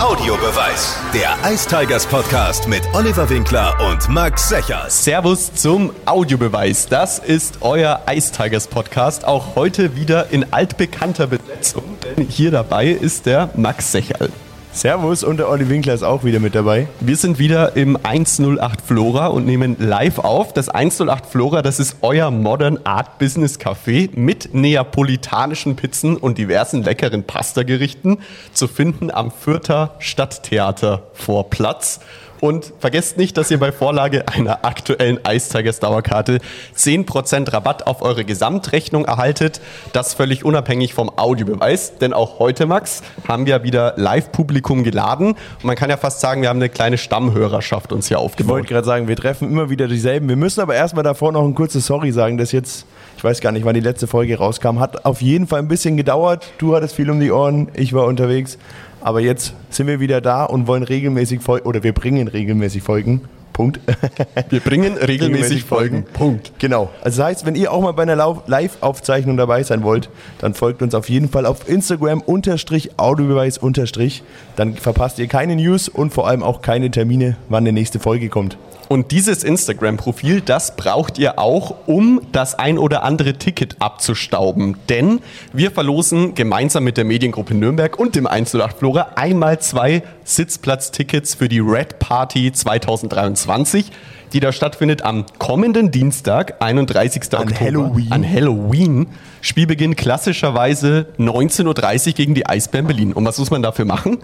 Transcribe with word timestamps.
Audiobeweis. 0.00 0.96
Der 1.12 1.36
Ice 1.52 1.68
Tigers 1.68 2.06
Podcast 2.06 2.68
mit 2.68 2.82
Oliver 2.94 3.28
Winkler 3.28 3.76
und 3.90 4.08
Max 4.08 4.48
Secher. 4.48 4.84
Servus 4.88 5.52
zum 5.52 5.90
Audiobeweis. 6.06 6.86
Das 6.86 7.18
ist 7.18 7.62
euer 7.62 8.02
Ice 8.08 8.30
Tigers 8.30 8.68
Podcast. 8.68 9.24
Auch 9.24 9.56
heute 9.56 9.96
wieder 9.96 10.30
in 10.30 10.52
altbekannter 10.52 11.26
Besetzung. 11.26 11.82
Denn 12.04 12.28
hier 12.28 12.52
dabei 12.52 12.86
ist 12.90 13.26
der 13.26 13.50
Max 13.56 13.90
Secherl. 13.90 14.30
Servus 14.78 15.24
und 15.24 15.38
der 15.38 15.48
Olli 15.48 15.68
Winkler 15.68 15.92
ist 15.92 16.04
auch 16.04 16.22
wieder 16.22 16.38
mit 16.38 16.54
dabei. 16.54 16.86
Wir 17.00 17.16
sind 17.16 17.40
wieder 17.40 17.74
im 17.74 17.98
108 18.00 18.80
Flora 18.80 19.26
und 19.26 19.44
nehmen 19.44 19.74
live 19.80 20.20
auf. 20.20 20.52
Das 20.52 20.68
108 20.68 21.26
Flora, 21.26 21.62
das 21.62 21.80
ist 21.80 21.96
euer 22.00 22.30
Modern 22.30 22.78
Art 22.84 23.18
Business 23.18 23.58
Café 23.58 24.08
mit 24.14 24.54
neapolitanischen 24.54 25.74
Pizzen 25.74 26.16
und 26.16 26.38
diversen 26.38 26.84
leckeren 26.84 27.24
Pastagerichten 27.24 28.18
zu 28.52 28.68
finden 28.68 29.10
am 29.10 29.32
Fürther 29.32 29.96
Stadttheater 29.98 31.08
Vorplatz. 31.12 31.98
Und 32.40 32.72
vergesst 32.78 33.16
nicht, 33.16 33.36
dass 33.36 33.50
ihr 33.50 33.58
bei 33.58 33.72
Vorlage 33.72 34.28
einer 34.28 34.64
aktuellen 34.64 35.18
Ice 35.28 35.50
Tigers 35.50 35.80
Dauerkarte 35.80 36.38
10% 36.76 37.52
Rabatt 37.52 37.86
auf 37.86 38.02
eure 38.02 38.24
Gesamtrechnung 38.24 39.04
erhaltet. 39.04 39.60
Das 39.92 40.14
völlig 40.14 40.44
unabhängig 40.44 40.94
vom 40.94 41.10
Audiobeweis. 41.16 41.98
Denn 41.98 42.12
auch 42.12 42.38
heute, 42.38 42.66
Max, 42.66 43.02
haben 43.26 43.46
wir 43.46 43.62
wieder 43.62 43.94
Live-Publikum 43.96 44.84
geladen. 44.84 45.28
Und 45.28 45.64
man 45.64 45.76
kann 45.76 45.90
ja 45.90 45.96
fast 45.96 46.20
sagen, 46.20 46.42
wir 46.42 46.48
haben 46.48 46.58
eine 46.58 46.68
kleine 46.68 46.98
Stammhörerschaft 46.98 47.92
uns 47.92 48.08
hier 48.08 48.20
aufgebaut. 48.20 48.48
Ich 48.48 48.50
wollte 48.50 48.68
gerade 48.68 48.86
sagen, 48.86 49.08
wir 49.08 49.16
treffen 49.16 49.50
immer 49.50 49.70
wieder 49.70 49.88
dieselben. 49.88 50.28
Wir 50.28 50.36
müssen 50.36 50.60
aber 50.60 50.74
erstmal 50.74 51.04
davor 51.04 51.32
noch 51.32 51.44
ein 51.44 51.54
kurzes 51.54 51.86
Sorry 51.86 52.12
sagen, 52.12 52.38
dass 52.38 52.52
jetzt, 52.52 52.86
ich 53.16 53.24
weiß 53.24 53.40
gar 53.40 53.52
nicht, 53.52 53.64
wann 53.64 53.74
die 53.74 53.80
letzte 53.80 54.06
Folge 54.06 54.38
rauskam, 54.38 54.78
hat 54.78 55.04
auf 55.04 55.20
jeden 55.22 55.46
Fall 55.46 55.58
ein 55.58 55.68
bisschen 55.68 55.96
gedauert. 55.96 56.52
Du 56.58 56.76
hattest 56.76 56.94
viel 56.94 57.10
um 57.10 57.18
die 57.18 57.32
Ohren, 57.32 57.68
ich 57.74 57.92
war 57.92 58.06
unterwegs. 58.06 58.58
Aber 59.00 59.20
jetzt 59.20 59.54
sind 59.70 59.86
wir 59.86 60.00
wieder 60.00 60.20
da 60.20 60.44
und 60.44 60.66
wollen 60.66 60.82
regelmäßig 60.82 61.40
Folgen, 61.40 61.66
oder 61.66 61.82
wir 61.82 61.92
bringen 61.92 62.28
regelmäßig 62.28 62.82
Folgen. 62.82 63.22
Punkt. 63.58 63.80
Wir 64.50 64.60
bringen 64.60 64.96
regelmäßig 64.96 65.64
Folgen. 65.64 66.04
Punkt. 66.12 66.52
Genau. 66.60 66.90
Also 67.02 67.18
das 67.18 67.26
heißt, 67.26 67.46
wenn 67.46 67.56
ihr 67.56 67.72
auch 67.72 67.82
mal 67.82 67.90
bei 67.90 68.02
einer 68.02 68.14
Live-Aufzeichnung 68.46 69.36
dabei 69.36 69.64
sein 69.64 69.82
wollt, 69.82 70.10
dann 70.38 70.54
folgt 70.54 70.80
uns 70.80 70.94
auf 70.94 71.08
jeden 71.08 71.28
Fall 71.28 71.44
auf 71.44 71.68
Instagram 71.68 72.20
unterstrich 72.20 72.90
Audiobeweis 72.98 73.58
unterstrich. 73.58 74.22
Dann 74.54 74.74
verpasst 74.74 75.18
ihr 75.18 75.26
keine 75.26 75.56
News 75.56 75.88
und 75.88 76.12
vor 76.12 76.28
allem 76.28 76.44
auch 76.44 76.62
keine 76.62 76.92
Termine, 76.92 77.36
wann 77.48 77.64
die 77.64 77.72
nächste 77.72 77.98
Folge 77.98 78.28
kommt. 78.28 78.56
Und 78.88 79.10
dieses 79.10 79.44
Instagram-Profil, 79.44 80.40
das 80.40 80.74
braucht 80.74 81.18
ihr 81.18 81.38
auch, 81.38 81.86
um 81.86 82.20
das 82.32 82.54
ein 82.54 82.78
oder 82.78 83.02
andere 83.02 83.34
Ticket 83.34 83.76
abzustauben. 83.80 84.76
Denn 84.88 85.20
wir 85.52 85.70
verlosen 85.70 86.34
gemeinsam 86.34 86.84
mit 86.84 86.96
der 86.96 87.04
Mediengruppe 87.04 87.54
Nürnberg 87.54 87.98
und 87.98 88.16
dem 88.16 88.26
108 88.26 88.78
Flora 88.78 89.08
einmal 89.16 89.60
zwei 89.60 90.02
Sitzplatztickets 90.24 91.34
für 91.34 91.48
die 91.48 91.60
Red 91.60 91.98
Party 91.98 92.50
2023 92.50 93.90
die 94.32 94.40
da 94.40 94.52
stattfindet 94.52 95.02
am 95.02 95.24
kommenden 95.38 95.90
Dienstag, 95.90 96.56
31. 96.60 97.32
An 97.32 97.48
Oktober. 97.48 97.60
Halloween. 97.60 98.12
An 98.12 98.30
Halloween. 98.30 99.06
Spielbeginn 99.40 99.96
klassischerweise 99.96 101.06
19.30 101.18 102.08
Uhr 102.08 102.12
gegen 102.12 102.34
die 102.34 102.46
Eisbären 102.46 102.86
Berlin. 102.86 103.12
Und 103.12 103.24
was 103.24 103.38
muss 103.38 103.50
man 103.50 103.62
dafür 103.62 103.86
machen? 103.86 104.18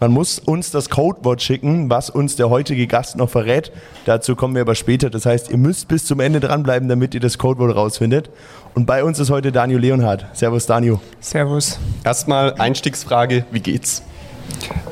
Man 0.00 0.10
muss 0.12 0.38
uns 0.38 0.70
das 0.70 0.90
Codewort 0.90 1.40
schicken, 1.42 1.88
was 1.88 2.10
uns 2.10 2.36
der 2.36 2.50
heutige 2.50 2.86
Gast 2.86 3.16
noch 3.16 3.30
verrät. 3.30 3.72
Dazu 4.04 4.36
kommen 4.36 4.54
wir 4.54 4.62
aber 4.62 4.74
später. 4.74 5.08
Das 5.08 5.24
heißt, 5.24 5.50
ihr 5.50 5.56
müsst 5.56 5.88
bis 5.88 6.04
zum 6.04 6.20
Ende 6.20 6.40
dranbleiben, 6.40 6.88
damit 6.88 7.14
ihr 7.14 7.20
das 7.20 7.38
Codewort 7.38 7.74
rausfindet. 7.74 8.28
Und 8.74 8.84
bei 8.84 9.02
uns 9.02 9.18
ist 9.18 9.30
heute 9.30 9.52
Daniel 9.52 9.78
Leonhardt. 9.78 10.26
Servus, 10.34 10.66
Daniel. 10.66 11.00
Servus. 11.20 11.78
Erstmal 12.04 12.54
Einstiegsfrage, 12.54 13.46
wie 13.50 13.60
geht's? 13.60 14.02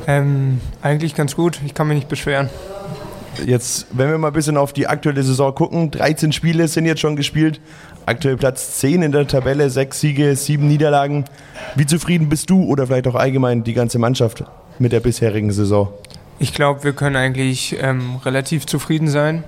Ähm, 0.06 0.60
eigentlich 0.80 1.14
ganz 1.14 1.36
gut. 1.36 1.60
Ich 1.66 1.74
kann 1.74 1.88
mich 1.88 1.96
nicht 1.96 2.08
beschweren. 2.08 2.48
Jetzt, 3.44 3.86
wenn 3.90 4.10
wir 4.10 4.16
mal 4.16 4.28
ein 4.28 4.32
bisschen 4.32 4.56
auf 4.56 4.72
die 4.72 4.86
aktuelle 4.86 5.22
Saison 5.22 5.54
gucken, 5.54 5.90
13 5.90 6.32
Spiele 6.32 6.68
sind 6.68 6.86
jetzt 6.86 7.00
schon 7.00 7.16
gespielt. 7.16 7.60
Aktuell 8.06 8.36
Platz 8.36 8.78
10 8.78 9.02
in 9.02 9.12
der 9.12 9.26
Tabelle, 9.26 9.68
6 9.68 10.00
Siege, 10.00 10.36
7 10.36 10.66
Niederlagen. 10.66 11.24
Wie 11.74 11.84
zufrieden 11.84 12.28
bist 12.28 12.48
du 12.48 12.64
oder 12.64 12.86
vielleicht 12.86 13.08
auch 13.08 13.16
allgemein 13.16 13.64
die 13.64 13.74
ganze 13.74 13.98
Mannschaft 13.98 14.44
mit 14.78 14.92
der 14.92 15.00
bisherigen 15.00 15.52
Saison? 15.52 15.88
Ich 16.38 16.52
glaube, 16.52 16.84
wir 16.84 16.92
können 16.92 17.16
eigentlich 17.16 17.76
ähm, 17.80 18.16
relativ 18.24 18.66
zufrieden 18.66 19.08
sein. 19.08 19.44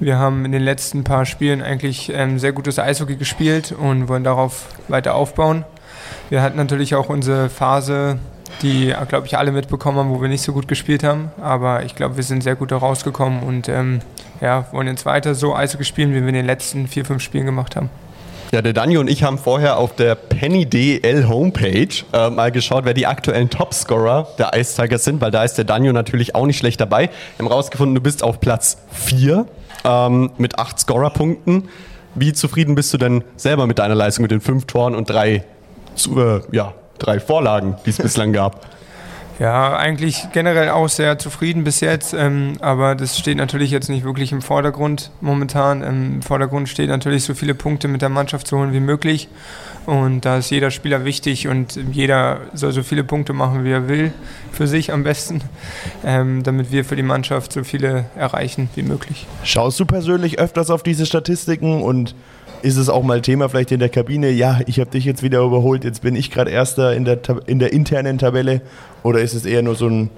Wir 0.00 0.18
haben 0.18 0.44
in 0.44 0.52
den 0.52 0.62
letzten 0.62 1.04
paar 1.04 1.26
Spielen 1.26 1.62
eigentlich 1.62 2.12
ähm, 2.12 2.38
sehr 2.38 2.52
gutes 2.52 2.78
Eishockey 2.78 3.16
gespielt 3.16 3.72
und 3.72 4.08
wollen 4.08 4.24
darauf 4.24 4.66
weiter 4.88 5.14
aufbauen. 5.14 5.64
Wir 6.30 6.42
hatten 6.42 6.56
natürlich 6.56 6.94
auch 6.94 7.08
unsere 7.08 7.48
Phase, 7.48 8.18
die, 8.62 8.94
glaube 9.08 9.26
ich, 9.26 9.38
alle 9.38 9.52
mitbekommen 9.52 9.98
haben, 9.98 10.10
wo 10.10 10.20
wir 10.20 10.28
nicht 10.28 10.42
so 10.42 10.52
gut 10.52 10.68
gespielt 10.68 11.04
haben. 11.04 11.30
Aber 11.40 11.84
ich 11.84 11.94
glaube, 11.94 12.16
wir 12.16 12.24
sind 12.24 12.42
sehr 12.42 12.56
gut 12.56 12.72
da 12.72 12.78
rausgekommen 12.78 13.42
und 13.42 13.68
ähm, 13.68 14.00
ja, 14.40 14.66
wollen 14.72 14.88
jetzt 14.88 15.06
weiter 15.06 15.34
so 15.34 15.54
Eishockey 15.54 15.84
spielen, 15.84 16.10
wie 16.10 16.20
wir 16.20 16.28
in 16.28 16.34
den 16.34 16.46
letzten 16.46 16.88
vier, 16.88 17.04
fünf 17.04 17.22
Spielen 17.22 17.46
gemacht 17.46 17.76
haben. 17.76 17.90
Ja, 18.52 18.62
der 18.62 18.72
Daniel 18.72 18.98
und 18.98 19.08
ich 19.08 19.22
haben 19.22 19.38
vorher 19.38 19.78
auf 19.78 19.96
der 19.96 20.14
Penny 20.14 20.66
DL 20.66 21.28
Homepage 21.28 21.88
äh, 22.12 22.30
mal 22.30 22.52
geschaut, 22.52 22.84
wer 22.84 22.94
die 22.94 23.06
aktuellen 23.06 23.50
Topscorer 23.50 24.28
der 24.38 24.52
Ice 24.54 24.80
Tigers 24.80 25.04
sind, 25.04 25.20
weil 25.20 25.30
da 25.30 25.42
ist 25.42 25.54
der 25.54 25.64
Daniel 25.64 25.92
natürlich 25.92 26.34
auch 26.34 26.46
nicht 26.46 26.58
schlecht 26.58 26.80
dabei. 26.80 27.10
Wir 27.36 27.44
haben 27.44 27.52
rausgefunden, 27.52 27.94
du 27.94 28.00
bist 28.00 28.22
auf 28.22 28.40
Platz 28.40 28.78
4 28.92 29.46
ähm, 29.84 30.30
mit 30.38 30.58
8 30.58 30.78
Scorerpunkten. 30.78 31.68
Wie 32.14 32.32
zufrieden 32.32 32.74
bist 32.76 32.94
du 32.94 32.98
denn 32.98 33.24
selber 33.36 33.66
mit 33.66 33.80
deiner 33.80 33.96
Leistung 33.96 34.22
mit 34.22 34.30
den 34.30 34.40
5 34.40 34.66
Toren 34.66 34.94
und 34.94 35.10
drei, 35.10 35.44
äh, 35.96 36.40
ja, 36.52 36.74
drei 36.98 37.18
Vorlagen, 37.18 37.76
die 37.84 37.90
es 37.90 37.98
bislang 37.98 38.32
gab? 38.32 38.66
Ja, 39.40 39.76
eigentlich 39.76 40.28
generell 40.32 40.68
auch 40.70 40.88
sehr 40.88 41.18
zufrieden 41.18 41.64
bis 41.64 41.80
jetzt, 41.80 42.14
ähm, 42.14 42.52
aber 42.60 42.94
das 42.94 43.18
steht 43.18 43.36
natürlich 43.36 43.72
jetzt 43.72 43.88
nicht 43.88 44.04
wirklich 44.04 44.30
im 44.30 44.42
Vordergrund 44.42 45.10
momentan. 45.20 45.82
Im 45.82 46.22
Vordergrund 46.22 46.68
steht 46.68 46.88
natürlich 46.88 47.24
so 47.24 47.34
viele 47.34 47.54
Punkte 47.54 47.88
mit 47.88 48.00
der 48.00 48.10
Mannschaft 48.10 48.46
zu 48.46 48.58
holen 48.58 48.72
wie 48.72 48.80
möglich 48.80 49.28
und 49.86 50.24
da 50.24 50.38
ist 50.38 50.50
jeder 50.50 50.70
Spieler 50.70 51.04
wichtig 51.04 51.48
und 51.48 51.78
jeder 51.92 52.42
soll 52.54 52.72
so 52.72 52.84
viele 52.84 53.02
Punkte 53.02 53.32
machen, 53.32 53.64
wie 53.64 53.72
er 53.72 53.88
will, 53.88 54.12
für 54.52 54.68
sich 54.68 54.92
am 54.92 55.02
besten, 55.02 55.42
ähm, 56.04 56.44
damit 56.44 56.70
wir 56.70 56.84
für 56.84 56.96
die 56.96 57.02
Mannschaft 57.02 57.52
so 57.52 57.64
viele 57.64 58.06
erreichen 58.16 58.70
wie 58.76 58.82
möglich. 58.82 59.26
Schaust 59.42 59.80
du 59.80 59.84
persönlich 59.84 60.38
öfters 60.38 60.70
auf 60.70 60.84
diese 60.84 61.06
Statistiken 61.06 61.82
und 61.82 62.14
ist 62.64 62.78
es 62.78 62.88
auch 62.88 63.02
mal 63.02 63.20
Thema 63.20 63.48
vielleicht 63.50 63.72
in 63.72 63.78
der 63.78 63.90
Kabine, 63.90 64.30
ja, 64.30 64.60
ich 64.66 64.80
habe 64.80 64.90
dich 64.90 65.04
jetzt 65.04 65.22
wieder 65.22 65.40
überholt, 65.40 65.84
jetzt 65.84 66.00
bin 66.00 66.16
ich 66.16 66.30
gerade 66.30 66.50
Erster 66.50 66.94
in 66.94 67.04
der, 67.04 67.18
in 67.46 67.58
der 67.58 67.72
internen 67.72 68.16
Tabelle? 68.16 68.62
Oder 69.02 69.20
ist 69.20 69.34
es 69.34 69.44
eher 69.44 69.62
nur 69.62 69.74
so 69.74 69.86
ein 69.86 70.10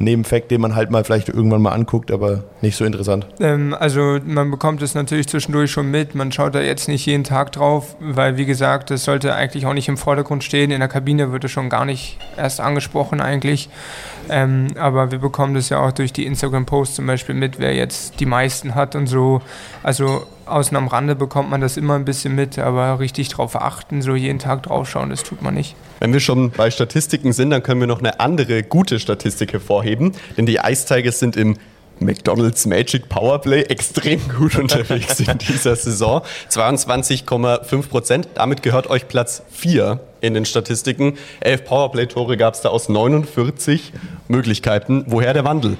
Nebenfakt, 0.00 0.50
den 0.50 0.60
man 0.60 0.74
halt 0.74 0.90
mal 0.90 1.04
vielleicht 1.04 1.28
irgendwann 1.28 1.62
mal 1.62 1.70
anguckt, 1.70 2.10
aber 2.10 2.42
nicht 2.60 2.76
so 2.76 2.84
interessant? 2.84 3.26
Ähm, 3.38 3.76
also 3.78 4.18
man 4.24 4.50
bekommt 4.50 4.82
es 4.82 4.96
natürlich 4.96 5.28
zwischendurch 5.28 5.70
schon 5.70 5.92
mit, 5.92 6.16
man 6.16 6.32
schaut 6.32 6.56
da 6.56 6.60
jetzt 6.60 6.88
nicht 6.88 7.06
jeden 7.06 7.22
Tag 7.22 7.52
drauf, 7.52 7.94
weil 8.00 8.36
wie 8.36 8.46
gesagt, 8.46 8.90
das 8.90 9.04
sollte 9.04 9.34
eigentlich 9.34 9.64
auch 9.66 9.74
nicht 9.74 9.88
im 9.88 9.96
Vordergrund 9.96 10.42
stehen. 10.42 10.72
In 10.72 10.80
der 10.80 10.88
Kabine 10.88 11.30
wird 11.30 11.44
es 11.44 11.52
schon 11.52 11.68
gar 11.68 11.84
nicht 11.84 12.18
erst 12.36 12.60
angesprochen 12.60 13.20
eigentlich. 13.20 13.68
Ähm, 14.28 14.68
aber 14.76 15.12
wir 15.12 15.18
bekommen 15.18 15.54
das 15.54 15.68
ja 15.68 15.78
auch 15.78 15.92
durch 15.92 16.12
die 16.12 16.26
Instagram-Posts 16.26 16.96
zum 16.96 17.06
Beispiel 17.06 17.36
mit, 17.36 17.60
wer 17.60 17.74
jetzt 17.74 18.18
die 18.18 18.26
meisten 18.26 18.74
hat 18.74 18.96
und 18.96 19.06
so. 19.06 19.40
Also 19.84 20.26
außen 20.52 20.76
am 20.76 20.88
Rande 20.88 21.14
bekommt 21.14 21.50
man 21.50 21.60
das 21.60 21.76
immer 21.76 21.94
ein 21.94 22.04
bisschen 22.04 22.34
mit, 22.34 22.58
aber 22.58 23.00
richtig 23.00 23.28
drauf 23.28 23.56
achten, 23.56 24.02
so 24.02 24.14
jeden 24.14 24.38
Tag 24.38 24.64
draufschauen, 24.64 25.10
das 25.10 25.22
tut 25.22 25.42
man 25.42 25.54
nicht. 25.54 25.74
Wenn 26.00 26.12
wir 26.12 26.20
schon 26.20 26.50
bei 26.50 26.70
Statistiken 26.70 27.32
sind, 27.32 27.50
dann 27.50 27.62
können 27.62 27.80
wir 27.80 27.86
noch 27.86 28.00
eine 28.00 28.20
andere 28.20 28.62
gute 28.62 28.98
Statistik 28.98 29.52
hervorheben, 29.52 30.12
denn 30.36 30.46
die 30.46 30.60
Ice 30.62 30.86
sind 31.12 31.36
im 31.36 31.56
McDonald's 32.02 32.66
Magic 32.66 33.08
Powerplay 33.08 33.62
extrem 33.62 34.20
gut 34.28 34.56
unterwegs 34.58 35.20
in 35.20 35.38
dieser 35.38 35.76
Saison. 35.76 36.22
22,5 36.50 37.88
Prozent. 37.88 38.28
Damit 38.34 38.62
gehört 38.62 38.90
euch 38.90 39.08
Platz 39.08 39.42
4 39.50 40.00
in 40.20 40.34
den 40.34 40.44
Statistiken. 40.44 41.14
Elf 41.40 41.64
Powerplay-Tore 41.64 42.36
gab 42.36 42.54
es 42.54 42.60
da 42.60 42.70
aus 42.70 42.88
49 42.88 43.92
Möglichkeiten. 44.28 45.04
Woher 45.06 45.34
der 45.34 45.44
Wandel? 45.44 45.76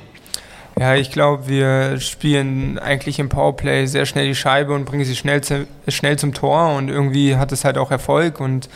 Ja, 0.79 0.95
ich 0.95 1.11
glaube, 1.11 1.49
wir 1.49 2.01
spielen 2.01 2.79
eigentlich 2.79 3.19
im 3.19 3.29
Powerplay 3.29 3.87
sehr 3.87 4.07
schnell 4.07 4.27
die 4.27 4.35
Scheibe 4.35 4.73
und 4.73 4.87
bringen 4.87 5.05
sie 5.05 5.15
schnell, 5.15 5.43
zu, 5.43 5.67
schnell 5.87 6.19
zum 6.19 6.33
Tor 6.33 6.75
und 6.77 6.89
irgendwie 6.89 7.37
hat 7.37 7.53
es 7.53 7.65
halt 7.65 7.77
auch 7.77 7.91
Erfolg 7.91 8.41
und 8.41 8.69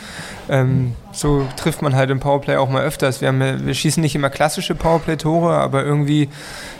ähm, 0.49 0.95
so 1.13 1.47
trifft 1.57 1.81
man 1.81 1.97
halt 1.97 2.11
im 2.11 2.21
Powerplay 2.21 2.57
auch 2.57 2.69
mal 2.69 2.85
öfters. 2.85 3.23
Wir, 3.23 3.29
haben, 3.29 3.67
wir 3.67 3.75
schießen 3.75 4.03
nicht 4.03 4.15
immer 4.15 4.29
klassische 4.29 4.75
Powerplay-Tore, 4.75 5.55
aber 5.55 5.85
irgendwie 5.85 6.29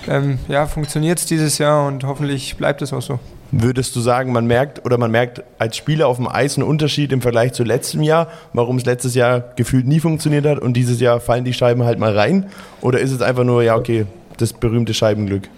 ähm, 0.07 0.39
ja, 0.49 0.67
funktioniert 0.67 1.19
es 1.19 1.27
dieses 1.27 1.59
Jahr 1.59 1.87
und 1.87 2.05
hoffentlich 2.05 2.57
bleibt 2.57 2.83
es 2.83 2.93
auch 2.93 3.03
so. 3.03 3.19
Würdest 3.53 3.95
du 3.97 4.01
sagen, 4.01 4.33
man 4.33 4.47
merkt 4.47 4.85
oder 4.85 4.99
man 4.99 5.11
merkt 5.11 5.43
als 5.59 5.77
Spieler 5.77 6.09
auf 6.09 6.17
dem 6.17 6.29
Eis 6.29 6.57
einen 6.57 6.67
Unterschied 6.67 7.13
im 7.13 7.23
Vergleich 7.23 7.53
zu 7.53 7.63
letztem 7.65 8.03
Jahr, 8.03 8.29
warum 8.53 8.77
es 8.77 8.85
letztes 8.85 9.15
Jahr 9.15 9.41
gefühlt 9.57 9.87
nie 9.87 10.01
funktioniert 10.01 10.45
hat 10.47 10.59
und 10.59 10.75
dieses 10.75 11.01
Jahr 11.01 11.21
fallen 11.21 11.45
die 11.45 11.55
Scheiben 11.55 11.85
halt 11.85 11.99
mal 11.99 12.17
rein? 12.17 12.47
Oder 12.81 12.99
ist 12.99 13.13
es 13.13 13.23
einfach 13.23 13.45
nur, 13.45 13.63
ja, 13.63 13.77
okay, 13.77 14.07
das 14.39 14.53
berühmte 14.53 14.95
Scheibenglück? 14.95 15.49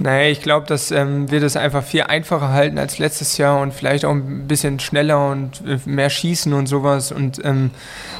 Naja, 0.00 0.28
ich 0.28 0.42
glaube, 0.42 0.66
dass 0.66 0.90
ähm, 0.90 1.30
wir 1.30 1.38
das 1.38 1.56
einfach 1.56 1.84
viel 1.84 2.02
einfacher 2.02 2.48
halten 2.48 2.78
als 2.78 2.98
letztes 2.98 3.38
Jahr 3.38 3.60
und 3.60 3.72
vielleicht 3.72 4.04
auch 4.04 4.10
ein 4.10 4.48
bisschen 4.48 4.80
schneller 4.80 5.30
und 5.30 5.62
äh, 5.66 5.78
mehr 5.84 6.10
schießen 6.10 6.52
und 6.52 6.66
sowas. 6.66 7.12
Und 7.12 7.44
ähm, 7.44 7.70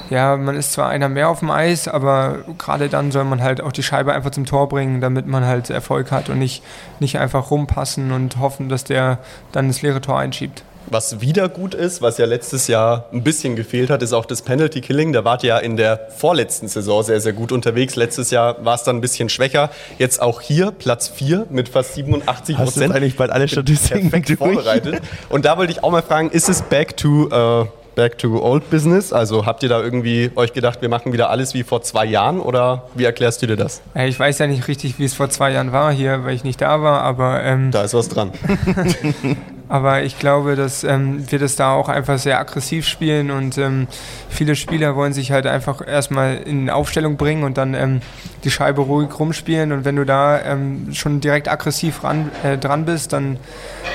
ja, 0.09 0.37
man 0.37 0.55
ist 0.55 0.73
zwar 0.73 0.89
einer 0.89 1.09
mehr 1.09 1.29
auf 1.29 1.41
dem 1.41 1.51
Eis, 1.51 1.89
aber 1.89 2.45
gerade 2.59 2.89
dann 2.89 3.11
soll 3.11 3.25
man 3.25 3.43
halt 3.43 3.61
auch 3.61 3.73
die 3.73 3.83
Scheibe 3.83 4.15
einfach 4.15 4.31
zum 4.31 4.47
Tor 4.47 4.69
bringen, 4.69 5.01
damit 5.01 5.27
man 5.27 5.45
halt 5.45 5.69
Erfolg 5.69 6.13
hat 6.13 6.29
und 6.29 6.39
nicht, 6.39 6.63
nicht 7.01 7.19
einfach 7.19 7.51
rumpassen 7.51 8.13
und 8.13 8.39
hoffen, 8.39 8.69
dass 8.69 8.85
der 8.85 9.19
dann 9.51 9.67
das 9.67 9.83
leere 9.83 10.01
Tor 10.01 10.21
einschiebt. 10.21 10.63
Was 10.87 11.21
wieder 11.21 11.49
gut 11.49 11.75
ist, 11.75 12.03
was 12.03 12.19
ja 12.19 12.27
letztes 12.27 12.69
Jahr 12.69 13.07
ein 13.13 13.23
bisschen 13.23 13.57
gefehlt 13.57 13.91
hat, 13.91 14.03
ist 14.03 14.13
auch 14.13 14.27
das 14.27 14.43
Penalty 14.43 14.81
Killing. 14.81 15.13
Da 15.13 15.25
wart 15.25 15.43
ihr 15.43 15.49
ja 15.49 15.59
in 15.59 15.77
der 15.77 16.09
vorletzten 16.17 16.69
Saison 16.69 17.03
sehr, 17.03 17.21
sehr 17.21 17.33
gut 17.33 17.53
unterwegs. 17.53 17.97
Letztes 17.97 18.31
Jahr 18.31 18.65
war 18.65 18.75
es 18.75 18.83
dann 18.83 18.97
ein 18.97 19.01
bisschen 19.01 19.29
schwächer. 19.29 19.71
Jetzt 19.99 20.21
auch 20.21 20.41
hier 20.41 20.71
Platz 20.71 21.09
4 21.09 21.47
mit 21.51 21.69
fast 21.69 21.95
87 21.95 22.59
Hast 22.59 22.77
du 22.77 22.83
eigentlich 22.85 23.17
bald 23.17 23.31
alle 23.31 23.49
Statistiken 23.49 24.11
perfekt 24.11 24.39
vorbereitet. 24.39 25.01
Und 25.29 25.45
da 25.45 25.57
wollte 25.59 25.73
ich 25.73 25.83
auch 25.83 25.91
mal 25.91 26.03
fragen, 26.03 26.31
ist 26.31 26.49
es 26.49 26.63
back 26.63 26.97
to 26.97 27.29
uh, 27.33 27.67
back 27.95 28.19
to 28.19 28.43
old 28.43 28.69
business? 28.71 29.13
Also 29.13 29.47
habt 29.47 29.63
ihr 29.63 29.69
da 29.69 29.81
irgendwie 29.81 30.31
euch 30.37 30.53
gedacht, 30.53 30.83
wir 30.83 30.89
machen 30.89 31.13
wieder 31.13 31.31
alles 31.31 31.55
wie 31.55 31.63
vor 31.63 31.83
zwei 31.83 32.05
Jahren 32.05 32.41
oder 32.41 32.85
wie 32.95 33.05
erklärst 33.05 33.43
du 33.43 33.47
dir 33.47 33.57
das? 33.57 33.81
Ich 33.95 34.19
weiß 34.19 34.39
ja 34.39 34.47
nicht 34.47 34.69
richtig, 34.69 34.99
wie 34.99 35.05
es 35.05 35.15
vor 35.15 35.31
zwei 35.31 35.53
Jahren 35.53 35.73
war 35.73 35.93
hier, 35.93 36.25
weil 36.25 36.35
ich 36.35 36.45
nicht 36.45 36.61
da 36.61 36.83
war, 36.83 37.03
aber 37.03 37.43
ähm, 37.43 37.71
da 37.71 37.83
ist 37.83 37.95
was 37.95 38.09
dran. 38.09 38.33
Aber 39.69 40.03
ich 40.03 40.19
glaube, 40.19 40.57
dass 40.57 40.85
ähm, 40.85 41.25
wir 41.31 41.39
das 41.39 41.57
da 41.57 41.73
auch 41.73 41.89
einfach 41.89 42.19
sehr 42.19 42.39
aggressiv 42.39 42.87
spielen 42.87 43.31
und 43.31 43.57
ähm, 43.57 43.87
viele 44.29 44.57
Spieler 44.57 44.95
wollen 44.95 45.15
sich 45.15 45.33
halt 45.33 45.47
einfach 45.47 45.87
erstmal 45.87 46.37
in 46.37 46.69
Aufstellung 46.69 47.17
bringen 47.17 47.45
und 47.45 47.57
dann 47.57 47.73
ähm, 47.73 48.01
die 48.45 48.51
Scheibe 48.51 48.83
ruhig 48.83 49.09
rumspielen. 49.19 49.73
Und 49.73 49.87
wenn 49.87 49.97
du 49.97 50.05
da 50.05 50.41
ähm, 50.43 50.89
schon 50.93 51.21
direkt 51.21 51.49
aggressiv 51.49 52.05
ran, 52.05 52.31
äh, 52.43 52.59
dran 52.59 52.85
bist, 52.85 53.15
dann, 53.15 53.39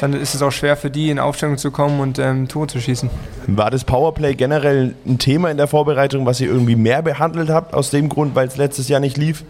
dann 0.02 0.14
ist 0.14 0.34
es 0.34 0.42
auch 0.42 0.52
schwer 0.52 0.76
für 0.76 0.90
die 0.90 1.12
in 1.12 1.20
Aufstellung 1.20 1.58
zu 1.58 1.70
kommen 1.70 2.00
und 2.00 2.18
ähm, 2.18 2.48
Tor 2.48 2.68
zu 2.68 2.80
schießen. 2.80 3.10
War 3.48 3.70
das 3.70 3.84
Powerplay 3.84 4.34
generell 4.34 4.96
ein 5.06 5.20
Thema 5.20 5.52
in 5.52 5.58
der 5.58 5.68
Vorbereitung, 5.68 6.26
was 6.26 6.42
ihr 6.42 6.48
irgendwie 6.48 6.76
mehr 6.76 7.04
behandelt 7.04 7.50
habt, 7.50 7.76
aus 7.76 7.92
dem 7.92 8.10
Grund, 8.10 8.36
weil 8.36 8.48
es 8.48 8.58
letztes 8.58 8.90
Jahr 8.90 9.00
nicht 9.00 9.18
lief? 9.18 9.44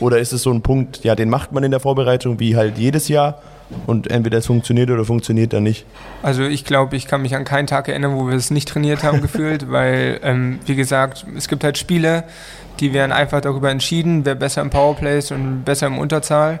Oder 0.00 0.18
ist 0.18 0.32
es 0.32 0.42
so 0.42 0.52
ein 0.52 0.62
Punkt, 0.62 1.04
ja, 1.04 1.16
den 1.16 1.30
macht 1.30 1.52
man 1.52 1.64
in 1.64 1.72
der 1.72 1.80
Vorbereitung 1.80 2.38
wie 2.38 2.56
halt 2.56 2.78
jedes 2.78 3.08
Jahr? 3.08 3.40
Und 3.86 4.10
entweder 4.10 4.38
es 4.38 4.46
funktioniert 4.46 4.90
oder 4.90 5.04
funktioniert 5.04 5.52
dann 5.52 5.62
nicht. 5.62 5.84
Also 6.22 6.42
ich 6.42 6.64
glaube, 6.64 6.96
ich 6.96 7.06
kann 7.06 7.22
mich 7.22 7.34
an 7.34 7.44
keinen 7.44 7.66
Tag 7.66 7.88
erinnern, 7.88 8.14
wo 8.16 8.28
wir 8.28 8.34
es 8.34 8.50
nicht 8.50 8.68
trainiert 8.68 9.02
haben 9.02 9.20
gefühlt, 9.22 9.70
weil, 9.70 10.20
ähm, 10.22 10.58
wie 10.66 10.76
gesagt, 10.76 11.26
es 11.36 11.48
gibt 11.48 11.64
halt 11.64 11.78
Spiele, 11.78 12.24
die 12.80 12.92
werden 12.92 13.12
einfach 13.12 13.40
darüber 13.40 13.70
entschieden, 13.70 14.24
wer 14.24 14.34
besser 14.34 14.62
im 14.62 14.70
Powerplay 14.70 15.18
ist 15.18 15.32
und 15.32 15.64
besser 15.64 15.86
im 15.86 15.98
Unterzahl. 15.98 16.60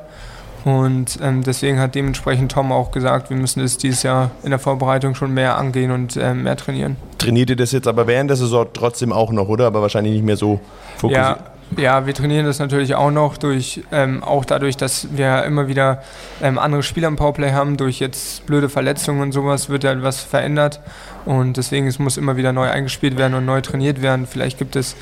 Und 0.64 1.18
ähm, 1.22 1.42
deswegen 1.42 1.78
hat 1.78 1.94
dementsprechend 1.94 2.52
Tom 2.52 2.72
auch 2.72 2.90
gesagt, 2.90 3.28
wir 3.28 3.36
müssen 3.36 3.62
es 3.62 3.76
dieses 3.76 4.02
Jahr 4.02 4.30
in 4.42 4.50
der 4.50 4.58
Vorbereitung 4.58 5.14
schon 5.14 5.34
mehr 5.34 5.58
angehen 5.58 5.90
und 5.90 6.16
äh, 6.16 6.32
mehr 6.32 6.56
trainieren. 6.56 6.96
Trainiert 7.18 7.50
ihr 7.50 7.56
das 7.56 7.72
jetzt 7.72 7.86
aber 7.86 8.06
während 8.06 8.30
der 8.30 8.38
Saison 8.38 8.66
trotzdem 8.72 9.12
auch 9.12 9.30
noch, 9.30 9.48
oder? 9.48 9.66
Aber 9.66 9.82
wahrscheinlich 9.82 10.14
nicht 10.14 10.24
mehr 10.24 10.38
so 10.38 10.60
fokussiert. 10.96 11.26
Ja, 11.26 11.38
ja, 11.76 12.06
wir 12.06 12.14
trainieren 12.14 12.46
das 12.46 12.58
natürlich 12.58 12.94
auch 12.94 13.10
noch, 13.10 13.36
durch, 13.36 13.82
ähm, 13.90 14.22
auch 14.22 14.44
dadurch, 14.44 14.76
dass 14.76 15.08
wir 15.16 15.44
immer 15.44 15.66
wieder 15.66 16.02
ähm, 16.42 16.58
andere 16.58 16.82
Spieler 16.82 17.08
im 17.08 17.16
Powerplay 17.16 17.52
haben. 17.52 17.76
Durch 17.76 18.00
jetzt 18.00 18.46
blöde 18.46 18.68
Verletzungen 18.68 19.20
und 19.20 19.32
sowas 19.32 19.68
wird 19.68 19.84
halt 19.84 20.02
was 20.02 20.20
verändert. 20.20 20.80
Und 21.24 21.56
deswegen 21.56 21.86
es 21.86 21.98
muss 21.98 22.16
immer 22.16 22.36
wieder 22.36 22.52
neu 22.52 22.68
eingespielt 22.68 23.16
werden 23.16 23.34
und 23.34 23.44
neu 23.44 23.60
trainiert 23.60 24.02
werden. 24.02 24.26
Vielleicht 24.26 24.58
gibt 24.58 24.76
es 24.76 24.94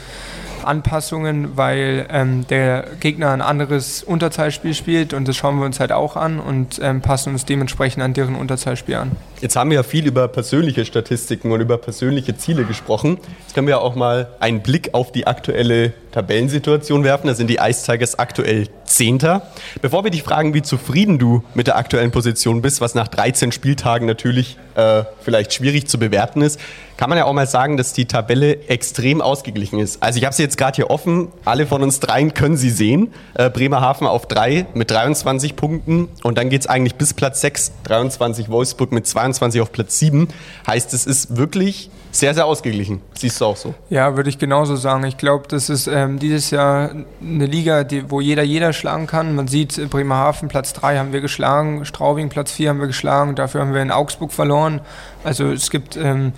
Anpassungen, 0.64 1.56
weil 1.56 2.06
ähm, 2.10 2.46
der 2.48 2.84
Gegner 3.00 3.30
ein 3.30 3.40
anderes 3.40 4.02
Unterzahlspiel 4.02 4.74
spielt 4.74 5.14
und 5.14 5.28
das 5.28 5.36
schauen 5.36 5.58
wir 5.58 5.66
uns 5.66 5.80
halt 5.80 5.92
auch 5.92 6.16
an 6.16 6.40
und 6.40 6.80
ähm, 6.82 7.00
passen 7.00 7.32
uns 7.32 7.44
dementsprechend 7.44 8.02
an 8.02 8.14
deren 8.14 8.34
Unterzahlspiel 8.34 8.96
an. 8.96 9.12
Jetzt 9.40 9.56
haben 9.56 9.70
wir 9.70 9.76
ja 9.76 9.82
viel 9.82 10.06
über 10.06 10.28
persönliche 10.28 10.84
Statistiken 10.84 11.50
und 11.50 11.60
über 11.60 11.78
persönliche 11.78 12.36
Ziele 12.36 12.64
gesprochen. 12.64 13.18
Jetzt 13.40 13.54
können 13.54 13.66
wir 13.66 13.80
auch 13.80 13.96
mal 13.96 14.28
einen 14.40 14.62
Blick 14.62 14.90
auf 14.92 15.12
die 15.12 15.26
aktuelle 15.26 15.92
Tabellensituation 16.12 17.02
werfen. 17.04 17.26
Da 17.26 17.34
sind 17.34 17.48
die 17.48 17.56
Ice 17.56 17.84
Tigers 17.84 18.18
aktuell 18.18 18.68
Zehnter. 18.84 19.48
Bevor 19.80 20.04
wir 20.04 20.10
dich 20.10 20.22
fragen, 20.22 20.54
wie 20.54 20.62
zufrieden 20.62 21.18
du 21.18 21.42
mit 21.54 21.66
der 21.66 21.76
aktuellen 21.76 22.10
Position 22.10 22.62
bist, 22.62 22.80
was 22.80 22.94
nach 22.94 23.08
13 23.08 23.50
Spieltagen 23.50 24.06
natürlich 24.06 24.58
äh, 24.74 25.04
vielleicht 25.20 25.52
schwierig 25.54 25.88
zu 25.88 25.98
bewerten 25.98 26.42
ist, 26.42 26.60
kann 27.02 27.10
man 27.10 27.18
ja 27.18 27.24
auch 27.24 27.32
mal 27.32 27.48
sagen, 27.48 27.76
dass 27.76 27.92
die 27.92 28.04
Tabelle 28.04 28.68
extrem 28.68 29.20
ausgeglichen 29.22 29.80
ist. 29.80 30.00
Also 30.00 30.20
ich 30.20 30.24
habe 30.24 30.36
sie 30.36 30.44
jetzt 30.44 30.56
gerade 30.56 30.76
hier 30.76 30.88
offen. 30.88 31.32
Alle 31.44 31.66
von 31.66 31.82
uns 31.82 31.98
dreien 31.98 32.32
können 32.32 32.56
sie 32.56 32.70
sehen. 32.70 33.12
Äh, 33.34 33.50
Bremerhaven 33.50 34.06
auf 34.06 34.26
drei 34.26 34.66
mit 34.74 34.92
23 34.92 35.56
Punkten 35.56 36.06
und 36.22 36.38
dann 36.38 36.48
geht 36.48 36.60
es 36.60 36.68
eigentlich 36.68 36.94
bis 36.94 37.12
Platz 37.12 37.40
6, 37.40 37.72
23 37.82 38.50
Wolfsburg 38.50 38.92
mit 38.92 39.04
22 39.04 39.60
auf 39.60 39.72
Platz 39.72 39.98
7. 39.98 40.28
Heißt, 40.64 40.94
es 40.94 41.04
ist 41.04 41.36
wirklich 41.36 41.90
sehr, 42.12 42.34
sehr 42.34 42.44
ausgeglichen. 42.44 43.00
Siehst 43.14 43.40
du 43.40 43.46
auch 43.46 43.56
so? 43.56 43.74
Ja, 43.88 44.16
würde 44.16 44.28
ich 44.28 44.38
genauso 44.38 44.76
sagen. 44.76 45.02
Ich 45.04 45.16
glaube, 45.16 45.48
das 45.48 45.70
ist 45.70 45.86
ähm, 45.86 46.18
dieses 46.18 46.50
Jahr 46.50 46.90
eine 47.22 47.46
Liga, 47.46 47.84
die, 47.84 48.10
wo 48.10 48.20
jeder 48.20 48.42
jeder 48.42 48.74
schlagen 48.74 49.06
kann. 49.06 49.34
Man 49.34 49.48
sieht, 49.48 49.78
äh, 49.78 49.86
Bremerhaven 49.86 50.48
Platz 50.48 50.74
3 50.74 50.98
haben 50.98 51.14
wir 51.14 51.22
geschlagen, 51.22 51.86
Straubing 51.86 52.28
Platz 52.28 52.52
4 52.52 52.68
haben 52.68 52.80
wir 52.80 52.86
geschlagen, 52.86 53.34
dafür 53.34 53.62
haben 53.62 53.72
wir 53.72 53.80
in 53.80 53.90
Augsburg 53.90 54.30
verloren. 54.30 54.82
Also 55.24 55.50
es 55.52 55.70
gibt 55.70 55.96
ähm, 55.96 56.34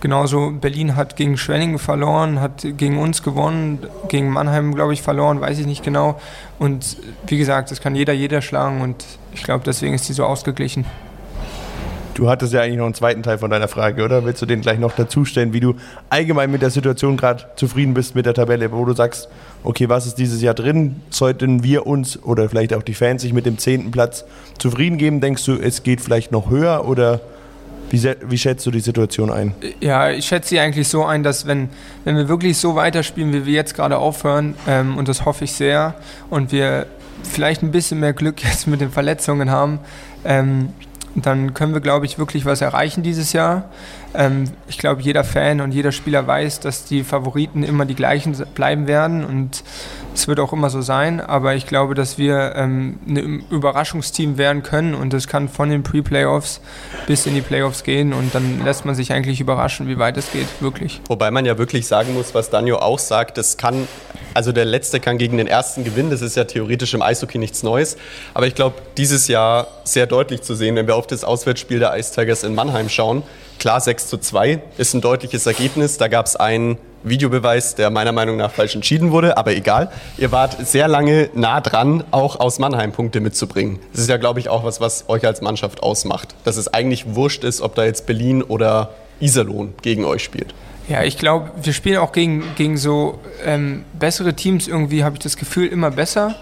genauso, 0.00 0.50
Berlin 0.50 0.96
hat 0.96 1.16
gegen 1.16 1.36
Schwenningen 1.36 1.78
verloren, 1.78 2.40
hat 2.40 2.62
gegen 2.62 2.98
uns 2.98 3.22
gewonnen, 3.22 3.80
gegen 4.08 4.30
Mannheim, 4.30 4.74
glaube 4.74 4.94
ich, 4.94 5.02
verloren, 5.02 5.42
weiß 5.42 5.58
ich 5.58 5.66
nicht 5.66 5.84
genau. 5.84 6.18
Und 6.58 6.96
wie 7.26 7.36
gesagt, 7.36 7.70
das 7.70 7.82
kann 7.82 7.94
jeder 7.94 8.14
jeder 8.14 8.40
schlagen 8.40 8.80
und 8.80 9.04
ich 9.34 9.42
glaube, 9.42 9.62
deswegen 9.66 9.92
ist 9.92 10.08
die 10.08 10.14
so 10.14 10.24
ausgeglichen. 10.24 10.86
Du 12.18 12.28
hattest 12.28 12.52
ja 12.52 12.62
eigentlich 12.62 12.78
noch 12.78 12.86
einen 12.86 12.94
zweiten 12.94 13.22
Teil 13.22 13.38
von 13.38 13.48
deiner 13.48 13.68
Frage, 13.68 14.04
oder? 14.04 14.24
Willst 14.24 14.42
du 14.42 14.46
den 14.46 14.60
gleich 14.60 14.80
noch 14.80 14.90
dazustellen, 14.90 15.52
wie 15.52 15.60
du 15.60 15.76
allgemein 16.10 16.50
mit 16.50 16.62
der 16.62 16.70
Situation 16.70 17.16
gerade 17.16 17.44
zufrieden 17.54 17.94
bist 17.94 18.16
mit 18.16 18.26
der 18.26 18.34
Tabelle, 18.34 18.72
wo 18.72 18.84
du 18.84 18.92
sagst, 18.92 19.28
okay, 19.62 19.88
was 19.88 20.04
ist 20.04 20.16
dieses 20.16 20.42
Jahr 20.42 20.54
drin? 20.54 20.96
Sollten 21.10 21.62
wir 21.62 21.86
uns 21.86 22.20
oder 22.20 22.48
vielleicht 22.48 22.74
auch 22.74 22.82
die 22.82 22.94
Fans 22.94 23.22
sich 23.22 23.32
mit 23.32 23.46
dem 23.46 23.56
zehnten 23.56 23.92
Platz 23.92 24.24
zufrieden 24.58 24.98
geben? 24.98 25.20
Denkst 25.20 25.44
du, 25.44 25.52
es 25.52 25.84
geht 25.84 26.00
vielleicht 26.00 26.32
noch 26.32 26.50
höher 26.50 26.88
oder 26.88 27.20
wie, 27.90 28.02
wie, 28.02 28.36
schätzt 28.36 28.66
du 28.66 28.72
die 28.72 28.80
Situation 28.80 29.30
ein? 29.30 29.54
Ja, 29.78 30.10
ich 30.10 30.26
schätze 30.26 30.48
sie 30.48 30.58
eigentlich 30.58 30.88
so 30.88 31.04
ein, 31.04 31.22
dass 31.22 31.46
wenn, 31.46 31.68
wenn 32.02 32.16
wir 32.16 32.28
wirklich 32.28 32.58
so 32.58 32.74
weiterspielen, 32.74 33.32
wie 33.32 33.46
wir 33.46 33.52
jetzt 33.52 33.76
gerade 33.76 33.96
aufhören, 33.96 34.56
ähm, 34.66 34.98
und 34.98 35.06
das 35.06 35.24
hoffe 35.24 35.44
ich 35.44 35.52
sehr, 35.52 35.94
und 36.30 36.50
wir 36.50 36.86
vielleicht 37.22 37.62
ein 37.62 37.70
bisschen 37.70 38.00
mehr 38.00 38.12
Glück 38.12 38.42
jetzt 38.42 38.66
mit 38.66 38.80
den 38.80 38.90
Verletzungen 38.90 39.52
haben, 39.52 39.78
ähm, 40.24 40.70
dann 41.26 41.54
können 41.54 41.74
wir, 41.74 41.80
glaube 41.80 42.06
ich, 42.06 42.18
wirklich 42.18 42.44
was 42.44 42.60
erreichen 42.60 43.02
dieses 43.02 43.32
Jahr. 43.32 43.70
Ähm, 44.14 44.44
ich 44.68 44.78
glaube, 44.78 45.02
jeder 45.02 45.24
Fan 45.24 45.60
und 45.60 45.72
jeder 45.72 45.92
Spieler 45.92 46.26
weiß, 46.26 46.60
dass 46.60 46.84
die 46.84 47.04
Favoriten 47.04 47.62
immer 47.62 47.84
die 47.84 47.94
gleichen 47.94 48.36
bleiben 48.54 48.86
werden 48.86 49.24
und 49.24 49.62
es 50.18 50.26
wird 50.26 50.40
auch 50.40 50.52
immer 50.52 50.68
so 50.68 50.82
sein. 50.82 51.20
Aber 51.20 51.54
ich 51.54 51.66
glaube, 51.66 51.94
dass 51.94 52.18
wir 52.18 52.54
ähm, 52.56 52.98
ein 53.06 53.44
Überraschungsteam 53.50 54.36
werden 54.36 54.62
können 54.62 54.94
und 54.94 55.12
das 55.12 55.28
kann 55.28 55.48
von 55.48 55.70
den 55.70 55.84
Pre-Playoffs 55.84 56.60
bis 57.06 57.26
in 57.26 57.34
die 57.34 57.40
Playoffs 57.40 57.84
gehen 57.84 58.12
und 58.12 58.34
dann 58.34 58.64
lässt 58.64 58.84
man 58.84 58.96
sich 58.96 59.12
eigentlich 59.12 59.40
überraschen, 59.40 59.86
wie 59.86 59.98
weit 59.98 60.16
es 60.16 60.32
geht, 60.32 60.48
wirklich. 60.60 61.00
Wobei 61.06 61.30
man 61.30 61.46
ja 61.46 61.56
wirklich 61.56 61.86
sagen 61.86 62.14
muss, 62.14 62.34
was 62.34 62.50
Danjo 62.50 62.78
auch 62.78 62.98
sagt, 62.98 63.38
das 63.38 63.56
kann 63.56 63.86
also 64.34 64.52
der 64.52 64.64
Letzte 64.64 65.00
kann 65.00 65.18
gegen 65.18 65.36
den 65.36 65.46
Ersten 65.46 65.84
gewinnen. 65.84 66.10
Das 66.10 66.22
ist 66.22 66.36
ja 66.36 66.44
theoretisch 66.44 66.94
im 66.94 67.02
Eishockey 67.02 67.38
nichts 67.38 67.62
Neues. 67.62 67.96
Aber 68.34 68.46
ich 68.46 68.54
glaube, 68.54 68.76
dieses 68.96 69.26
Jahr 69.26 69.66
sehr 69.84 70.06
deutlich 70.06 70.42
zu 70.42 70.54
sehen, 70.54 70.76
wenn 70.76 70.86
wir 70.86 70.94
auf 70.94 71.06
das 71.06 71.24
Auswärtsspiel 71.24 71.80
der 71.80 71.96
Ice 71.96 72.46
in 72.46 72.54
Mannheim 72.54 72.88
schauen. 72.88 73.22
Klar, 73.58 73.80
6 73.80 74.06
zu 74.06 74.18
2 74.18 74.62
ist 74.76 74.94
ein 74.94 75.00
deutliches 75.00 75.46
Ergebnis. 75.46 75.96
Da 75.96 76.06
gab 76.06 76.26
es 76.26 76.36
einen 76.36 76.78
Videobeweis, 77.02 77.74
der 77.74 77.90
meiner 77.90 78.12
Meinung 78.12 78.36
nach 78.36 78.50
falsch 78.50 78.74
entschieden 78.74 79.10
wurde, 79.10 79.36
aber 79.36 79.54
egal. 79.54 79.90
Ihr 80.16 80.32
wart 80.32 80.66
sehr 80.66 80.88
lange 80.88 81.30
nah 81.34 81.60
dran, 81.60 82.04
auch 82.10 82.40
aus 82.40 82.58
Mannheim 82.58 82.92
Punkte 82.92 83.20
mitzubringen. 83.20 83.78
Das 83.92 84.02
ist 84.02 84.08
ja, 84.08 84.16
glaube 84.16 84.40
ich, 84.40 84.48
auch 84.48 84.64
was, 84.64 84.80
was 84.80 85.08
euch 85.08 85.26
als 85.26 85.40
Mannschaft 85.40 85.82
ausmacht. 85.82 86.34
Dass 86.44 86.56
es 86.56 86.72
eigentlich 86.72 87.14
wurscht 87.14 87.44
ist, 87.44 87.60
ob 87.60 87.74
da 87.74 87.84
jetzt 87.84 88.06
Berlin 88.06 88.42
oder 88.42 88.90
Iserlohn 89.20 89.74
gegen 89.82 90.04
euch 90.04 90.22
spielt. 90.22 90.54
Ja, 90.88 91.02
ich 91.02 91.18
glaube, 91.18 91.50
wir 91.62 91.74
spielen 91.74 91.98
auch 91.98 92.12
gegen, 92.12 92.44
gegen 92.56 92.78
so 92.78 93.20
ähm, 93.44 93.84
bessere 93.92 94.32
Teams 94.34 94.66
irgendwie, 94.66 95.04
habe 95.04 95.16
ich 95.16 95.22
das 95.22 95.36
Gefühl, 95.36 95.66
immer 95.66 95.90
besser. 95.90 96.34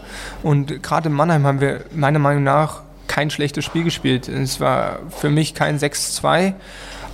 Und 0.42 0.84
gerade 0.84 1.08
in 1.08 1.14
Mannheim 1.14 1.44
haben 1.44 1.60
wir 1.60 1.80
meiner 1.92 2.20
Meinung 2.20 2.44
nach 2.44 2.82
kein 3.08 3.30
schlechtes 3.30 3.64
Spiel 3.64 3.82
gespielt. 3.82 4.28
Es 4.28 4.60
war 4.60 5.00
für 5.10 5.30
mich 5.30 5.54
kein 5.54 5.78
6-2, 5.78 6.54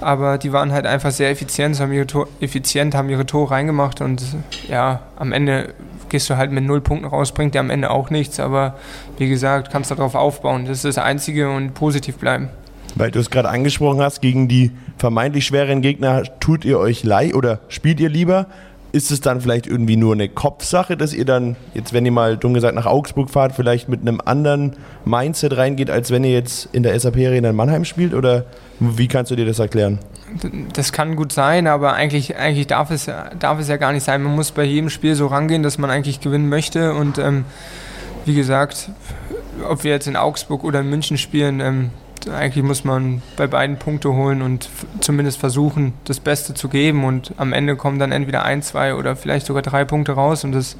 aber 0.03 0.39
die 0.39 0.53
waren 0.53 0.73
halt 0.73 0.87
einfach 0.87 1.11
sehr 1.11 1.31
effizient, 1.31 1.81
haben 1.81 1.93
ihre, 1.93 2.07
Tor, 2.07 2.29
effizient, 2.41 2.95
haben 2.95 3.09
ihre 3.09 3.27
Tore 3.27 3.53
reingemacht 3.53 4.01
und 4.01 4.23
ja, 4.69 5.01
am 5.17 5.33
Ende 5.33 5.75
gehst 6.09 6.29
du 6.29 6.37
halt 6.37 6.53
mit 6.53 6.65
null 6.65 6.81
Punkten 6.81 7.07
raus, 7.07 7.33
bringt 7.33 7.55
dir 7.55 7.61
am 7.61 7.71
Ende 7.71 7.91
auch 7.91 8.11
nichts, 8.11 8.39
aber 8.39 8.77
wie 9.17 9.29
gesagt, 9.29 9.73
kannst 9.73 9.91
darauf 9.91 10.15
aufbauen. 10.15 10.67
Das 10.67 10.85
ist 10.85 10.97
das 10.97 10.99
Einzige 10.99 11.51
und 11.51 11.75
positiv 11.75 12.17
bleiben. 12.17 12.51
Weil 12.95 13.11
du 13.11 13.19
es 13.19 13.31
gerade 13.31 13.49
angesprochen 13.49 14.03
hast, 14.03 14.21
gegen 14.21 14.49
die 14.49 14.71
vermeintlich 14.99 15.47
schweren 15.47 15.81
Gegner 15.81 16.25
tut 16.41 16.65
ihr 16.65 16.79
euch 16.79 17.05
leid 17.05 17.35
oder 17.35 17.61
spielt 17.69 17.99
ihr 18.01 18.11
lieber? 18.11 18.47
Ist 18.93 19.11
es 19.11 19.21
dann 19.21 19.41
vielleicht 19.41 19.67
irgendwie 19.67 19.97
nur 19.97 20.13
eine 20.13 20.29
Kopfsache, 20.29 20.97
dass 20.97 21.15
ihr 21.15 21.25
dann, 21.25 21.57
jetzt 21.73 21.95
wenn 21.95 22.05
ihr 22.05 22.13
mal 22.13 22.37
dumm 22.37 22.53
gesagt 22.53 22.75
nach 22.75 22.87
Augsburg 22.87 23.31
fahrt, 23.31 23.55
vielleicht 23.55 23.89
mit 23.89 24.03
einem 24.03 24.21
anderen 24.25 24.77
Mindset 25.07 25.57
reingeht, 25.57 25.91
als 25.91 26.11
wenn 26.11 26.25
ihr 26.25 26.33
jetzt 26.33 26.69
in 26.73 26.83
der 26.83 26.99
SAP 26.99 27.17
Arena 27.17 27.51
in 27.51 27.57
Mannheim 27.57 27.87
spielt? 27.87 28.13
Oder 28.13 28.45
wie 28.79 29.09
kannst 29.09 29.31
du 29.31 29.37
dir 29.37 29.47
das 29.47 29.59
erklären? 29.59 29.99
Das 30.75 30.93
kann 30.93 31.17
gut 31.17 31.33
sein, 31.33 31.67
aber 31.67 31.95
eigentlich, 31.95 32.37
eigentlich 32.37 32.67
darf, 32.67 32.91
es, 32.91 33.07
darf 33.39 33.59
es 33.59 33.69
ja 33.69 33.79
gar 33.79 33.93
nicht 33.93 34.05
sein. 34.05 34.23
Man 34.23 34.35
muss 34.35 34.53
bei 34.53 34.65
jedem 34.65 34.91
Spiel 34.91 35.15
so 35.15 35.27
rangehen, 35.27 35.63
dass 35.63 35.79
man 35.79 35.91
eigentlich 35.91 36.21
gewinnen 36.21 36.49
möchte. 36.49 36.95
Und 36.95 37.19
ähm, 37.19 37.45
wie 38.27 38.35
gesagt, 38.35 38.91
ob 39.69 39.85
wir 39.85 39.91
jetzt 39.91 40.07
in 40.07 40.17
Augsburg 40.17 40.65
oder 40.65 40.81
in 40.81 40.91
München 40.91 41.17
spielen, 41.17 41.61
ähm, 41.61 41.91
eigentlich 42.29 42.65
muss 42.65 42.85
man 42.85 43.23
bei 43.37 43.47
beiden 43.47 43.79
Punkte 43.79 44.13
holen 44.13 44.43
und 44.43 44.69
zumindest 45.01 45.39
versuchen, 45.39 45.95
das 46.05 46.21
Beste 46.21 46.55
zu 46.55 46.69
geben. 46.69 47.05
Und 47.05 47.33
am 47.37 47.53
Ende 47.53 47.77
kommen 47.77 47.99
dann 47.99 48.13
entweder 48.13 48.45
ein, 48.45 48.63
zwei 48.63 48.95
oder 48.95 49.17
vielleicht 49.17 49.47
sogar 49.47 49.63
drei 49.63 49.85
Punkte 49.85 50.13
raus. 50.13 50.45
Und 50.45 50.53
das, 50.53 50.77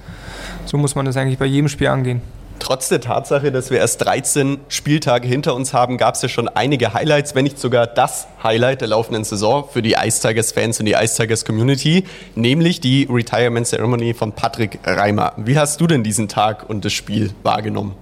so 0.65 0.79
muss 0.79 0.95
man 0.95 1.07
das 1.07 1.17
eigentlich 1.17 1.39
bei 1.39 1.47
jedem 1.47 1.69
Spiel 1.69 1.89
angehen. 1.89 2.23
Trotz 2.59 2.89
der 2.89 3.01
Tatsache, 3.01 3.51
dass 3.51 3.71
wir 3.73 3.79
erst 3.79 4.05
13 4.05 4.61
Spieltage 4.69 5.27
hinter 5.27 5.57
uns 5.57 5.75
haben, 5.75 5.99
gab 5.99 6.15
es 6.15 6.23
ja 6.23 6.29
schon 6.29 6.49
einige 6.49 6.95
Highlights, 6.95 7.35
wenn 7.35 7.43
nicht 7.43 7.59
sogar 7.59 7.89
das 7.89 8.29
Highlight 8.41 8.83
der 8.83 8.89
laufenden 8.89 9.25
Saison 9.25 9.69
für 9.69 9.83
die 9.83 9.97
Ice 10.01 10.23
Tigers-Fans 10.23 10.79
und 10.79 10.87
die 10.87 10.93
Ice 10.93 11.21
Tigers-Community, 11.21 12.05
nämlich 12.37 12.81
die 12.81 13.09
Retirement 13.11 13.67
Ceremony 13.67 14.15
von 14.15 14.31
Patrick 14.31 14.79
Reimer. 14.85 15.33
Wie 15.39 15.59
hast 15.59 15.81
du 15.81 15.89
denn 15.89 16.05
diesen 16.05 16.29
Tag 16.29 16.71
und 16.71 16.85
das 16.85 16.93
Spiel 16.93 17.33
wahrgenommen? 17.43 17.97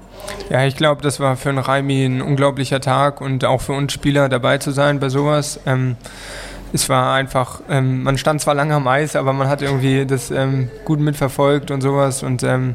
Ja, 0.50 0.64
ich 0.64 0.76
glaube, 0.76 1.02
das 1.02 1.20
war 1.20 1.36
für 1.36 1.50
einen 1.50 1.58
Raimi 1.58 2.04
ein 2.04 2.22
unglaublicher 2.22 2.80
Tag 2.80 3.20
und 3.20 3.44
auch 3.44 3.60
für 3.60 3.72
uns 3.72 3.92
Spieler 3.92 4.28
dabei 4.28 4.58
zu 4.58 4.72
sein 4.72 4.98
bei 4.98 5.08
sowas. 5.08 5.60
Ähm, 5.66 5.96
es 6.72 6.88
war 6.88 7.14
einfach, 7.14 7.60
ähm, 7.68 8.02
man 8.02 8.18
stand 8.18 8.40
zwar 8.40 8.54
lange 8.54 8.74
am 8.74 8.86
Eis, 8.86 9.16
aber 9.16 9.32
man 9.32 9.48
hat 9.48 9.62
irgendwie 9.62 10.06
das 10.06 10.30
ähm, 10.30 10.70
gut 10.84 11.00
mitverfolgt 11.00 11.70
und 11.70 11.80
sowas 11.80 12.22
und 12.22 12.42
ähm, 12.42 12.74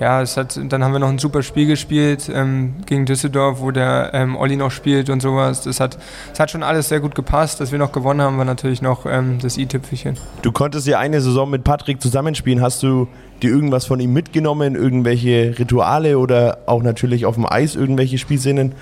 ja, 0.00 0.22
es 0.22 0.36
hat, 0.36 0.58
dann 0.68 0.82
haben 0.82 0.92
wir 0.92 0.98
noch 0.98 1.08
ein 1.08 1.18
super 1.18 1.42
Spiel 1.42 1.66
gespielt 1.66 2.30
ähm, 2.32 2.74
gegen 2.86 3.06
Düsseldorf, 3.06 3.60
wo 3.60 3.70
der 3.70 4.10
ähm, 4.12 4.36
Olli 4.36 4.56
noch 4.56 4.70
spielt 4.70 5.08
und 5.08 5.22
sowas. 5.22 5.62
Das 5.62 5.80
hat, 5.80 5.98
das 6.30 6.40
hat 6.40 6.50
schon 6.50 6.62
alles 6.62 6.88
sehr 6.88 7.00
gut 7.00 7.14
gepasst. 7.14 7.60
Dass 7.60 7.70
wir 7.70 7.78
noch 7.78 7.92
gewonnen 7.92 8.20
haben, 8.20 8.36
war 8.36 8.44
natürlich 8.44 8.82
noch 8.82 9.06
ähm, 9.06 9.38
das 9.40 9.56
i-Tüpfelchen. 9.56 10.16
Du 10.42 10.52
konntest 10.52 10.86
ja 10.86 10.98
eine 10.98 11.20
Saison 11.20 11.48
mit 11.48 11.64
Patrick 11.64 12.02
zusammenspielen. 12.02 12.60
Hast 12.60 12.82
du 12.82 13.08
dir 13.42 13.50
irgendwas 13.50 13.84
von 13.84 14.00
ihm 14.00 14.12
mitgenommen? 14.12 14.74
Irgendwelche 14.74 15.54
Rituale 15.58 16.18
oder 16.18 16.58
auch 16.66 16.82
natürlich 16.82 17.26
auf 17.26 17.36
dem 17.36 17.46
Eis 17.46 17.76
irgendwelche 17.76 18.18
Spielszenen? 18.18 18.74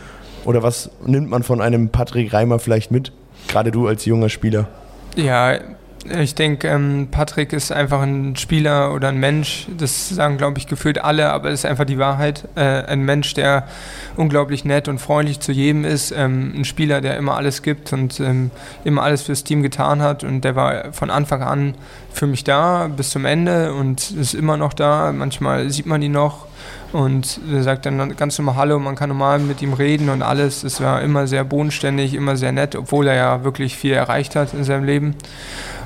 Oder 0.45 0.63
was 0.63 0.91
nimmt 1.05 1.29
man 1.29 1.43
von 1.43 1.61
einem 1.61 1.91
Patrick 1.91 2.33
Reimer 2.33 2.59
vielleicht 2.59 2.91
mit? 2.91 3.13
Gerade 3.49 3.71
du 3.71 3.87
als 3.87 4.05
junger 4.05 4.29
Spieler. 4.29 4.69
Ja, 5.17 5.59
ich 6.05 6.35
denke, 6.35 6.69
ähm, 6.69 7.09
Patrick 7.11 7.53
ist 7.53 7.71
einfach 7.71 8.03
ein 8.03 8.35
Spieler 8.37 8.93
oder 8.93 9.09
ein 9.09 9.19
Mensch, 9.19 9.69
das 9.77 10.09
sagen, 10.09 10.37
glaube 10.37 10.59
ich, 10.59 10.67
gefühlt 10.67 11.03
alle, 11.03 11.31
aber 11.31 11.51
es 11.51 11.61
ist 11.61 11.67
einfach 11.67 11.85
die 11.85 11.99
Wahrheit. 11.99 12.49
Äh, 12.57 12.85
ein 12.87 13.03
Mensch, 13.03 13.35
der 13.35 13.69
unglaublich 14.17 14.65
nett 14.65 14.89
und 14.89 14.99
freundlich 14.99 15.39
zu 15.39 15.53
jedem 15.53 15.85
ist, 15.85 16.11
ähm, 16.11 16.53
ein 16.57 16.65
Spieler, 16.65 17.01
der 17.01 17.17
immer 17.17 17.37
alles 17.37 17.63
gibt 17.63 17.93
und 17.93 18.19
ähm, 18.19 18.51
immer 18.85 19.03
alles 19.03 19.23
fürs 19.23 19.45
Team 19.45 19.63
getan 19.63 20.03
hat 20.03 20.25
und 20.25 20.43
der 20.43 20.57
war 20.57 20.93
von 20.93 21.11
Anfang 21.11 21.43
an 21.43 21.75
für 22.13 22.27
mich 22.27 22.43
da 22.43 22.89
bis 22.89 23.11
zum 23.11 23.25
Ende 23.25 23.73
und 23.73 24.11
ist 24.11 24.35
immer 24.35 24.57
noch 24.57 24.73
da. 24.73 25.13
Manchmal 25.13 25.71
sieht 25.71 25.87
man 25.87 26.03
ihn 26.03 26.13
noch 26.13 26.47
und 26.93 27.41
er 27.51 27.63
sagt 27.63 27.87
dann 27.87 28.17
ganz 28.17 28.39
normal 28.39 28.57
Hallo, 28.57 28.79
man 28.79 28.97
kann 28.97 29.09
normal 29.09 29.39
mit 29.39 29.63
ihm 29.63 29.73
reden 29.73 30.11
und 30.11 30.23
alles. 30.23 30.63
Es 30.63 30.81
war 30.83 31.01
immer 31.01 31.27
sehr 31.27 31.43
bodenständig, 31.43 32.13
immer 32.13 32.37
sehr 32.37 32.53
nett, 32.53 32.77
obwohl 32.77 33.09
er 33.09 33.15
ja 33.15 33.45
wirklich 33.45 33.77
viel 33.77 33.93
erreicht 33.93 34.37
hat 34.37 34.53
in 34.53 34.65
seinem 34.65 34.85
Leben. 34.85 35.15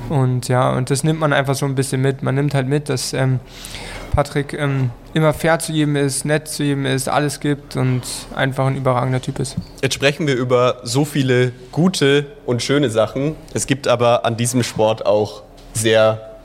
Und 0.09 0.49
ja, 0.49 0.71
und 0.71 0.89
das 0.89 1.03
nimmt 1.03 1.19
man 1.19 1.31
einfach 1.31 1.55
so 1.55 1.65
ein 1.65 1.75
bisschen 1.75 2.01
mit. 2.01 2.23
Man 2.23 2.35
nimmt 2.35 2.53
halt 2.53 2.67
mit, 2.67 2.89
dass 2.89 3.13
ähm, 3.13 3.39
Patrick 4.11 4.53
ähm, 4.53 4.89
immer 5.13 5.33
fair 5.33 5.59
zu 5.59 5.71
jedem 5.71 5.95
ist, 5.95 6.25
nett 6.25 6.49
zu 6.49 6.63
jedem 6.63 6.85
ist, 6.85 7.07
alles 7.07 7.39
gibt 7.39 7.77
und 7.77 8.01
einfach 8.35 8.65
ein 8.65 8.75
überragender 8.75 9.21
Typ 9.21 9.39
ist. 9.39 9.55
Jetzt 9.81 9.93
sprechen 9.93 10.27
wir 10.27 10.35
über 10.35 10.81
so 10.83 11.05
viele 11.05 11.53
gute 11.71 12.25
und 12.45 12.61
schöne 12.61 12.89
Sachen. 12.89 13.35
Es 13.53 13.65
gibt 13.65 13.87
aber 13.87 14.25
an 14.25 14.35
diesem 14.35 14.63
Sport 14.63 15.05
auch 15.05 15.43
sehr 15.73 16.37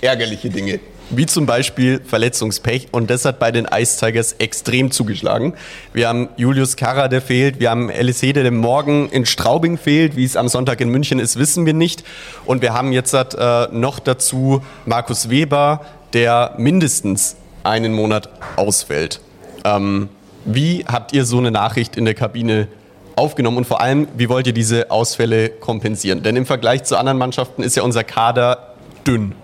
ärgerliche 0.00 0.48
Dinge 0.48 0.80
wie 1.10 1.26
zum 1.26 1.46
Beispiel 1.46 2.00
Verletzungspech. 2.04 2.88
Und 2.92 3.10
das 3.10 3.24
hat 3.24 3.38
bei 3.38 3.52
den 3.52 3.66
Ice 3.72 3.98
Tigers 3.98 4.34
extrem 4.38 4.90
zugeschlagen. 4.90 5.54
Wir 5.92 6.08
haben 6.08 6.28
Julius 6.36 6.76
Karra, 6.76 7.08
der 7.08 7.22
fehlt. 7.22 7.60
Wir 7.60 7.70
haben 7.70 7.90
LSC, 7.90 8.32
der 8.32 8.50
morgen 8.50 9.08
in 9.10 9.26
Straubing 9.26 9.78
fehlt. 9.78 10.16
Wie 10.16 10.24
es 10.24 10.36
am 10.36 10.48
Sonntag 10.48 10.80
in 10.80 10.88
München 10.88 11.18
ist, 11.18 11.38
wissen 11.38 11.66
wir 11.66 11.74
nicht. 11.74 12.04
Und 12.44 12.62
wir 12.62 12.74
haben 12.74 12.92
jetzt 12.92 13.14
äh, 13.14 13.68
noch 13.70 13.98
dazu 13.98 14.62
Markus 14.84 15.30
Weber, 15.30 15.86
der 16.12 16.54
mindestens 16.58 17.36
einen 17.62 17.92
Monat 17.92 18.28
ausfällt. 18.56 19.20
Ähm, 19.64 20.08
wie 20.44 20.84
habt 20.86 21.12
ihr 21.12 21.24
so 21.24 21.38
eine 21.38 21.50
Nachricht 21.50 21.96
in 21.96 22.04
der 22.04 22.14
Kabine 22.14 22.68
aufgenommen 23.16 23.58
und 23.58 23.66
vor 23.66 23.80
allem, 23.80 24.06
wie 24.16 24.28
wollt 24.28 24.46
ihr 24.46 24.52
diese 24.52 24.90
Ausfälle 24.90 25.48
kompensieren? 25.48 26.22
Denn 26.22 26.36
im 26.36 26.46
Vergleich 26.46 26.84
zu 26.84 26.96
anderen 26.96 27.18
Mannschaften 27.18 27.62
ist 27.62 27.76
ja 27.76 27.82
unser 27.82 28.04
Kader 28.04 28.74
dünn. 29.06 29.34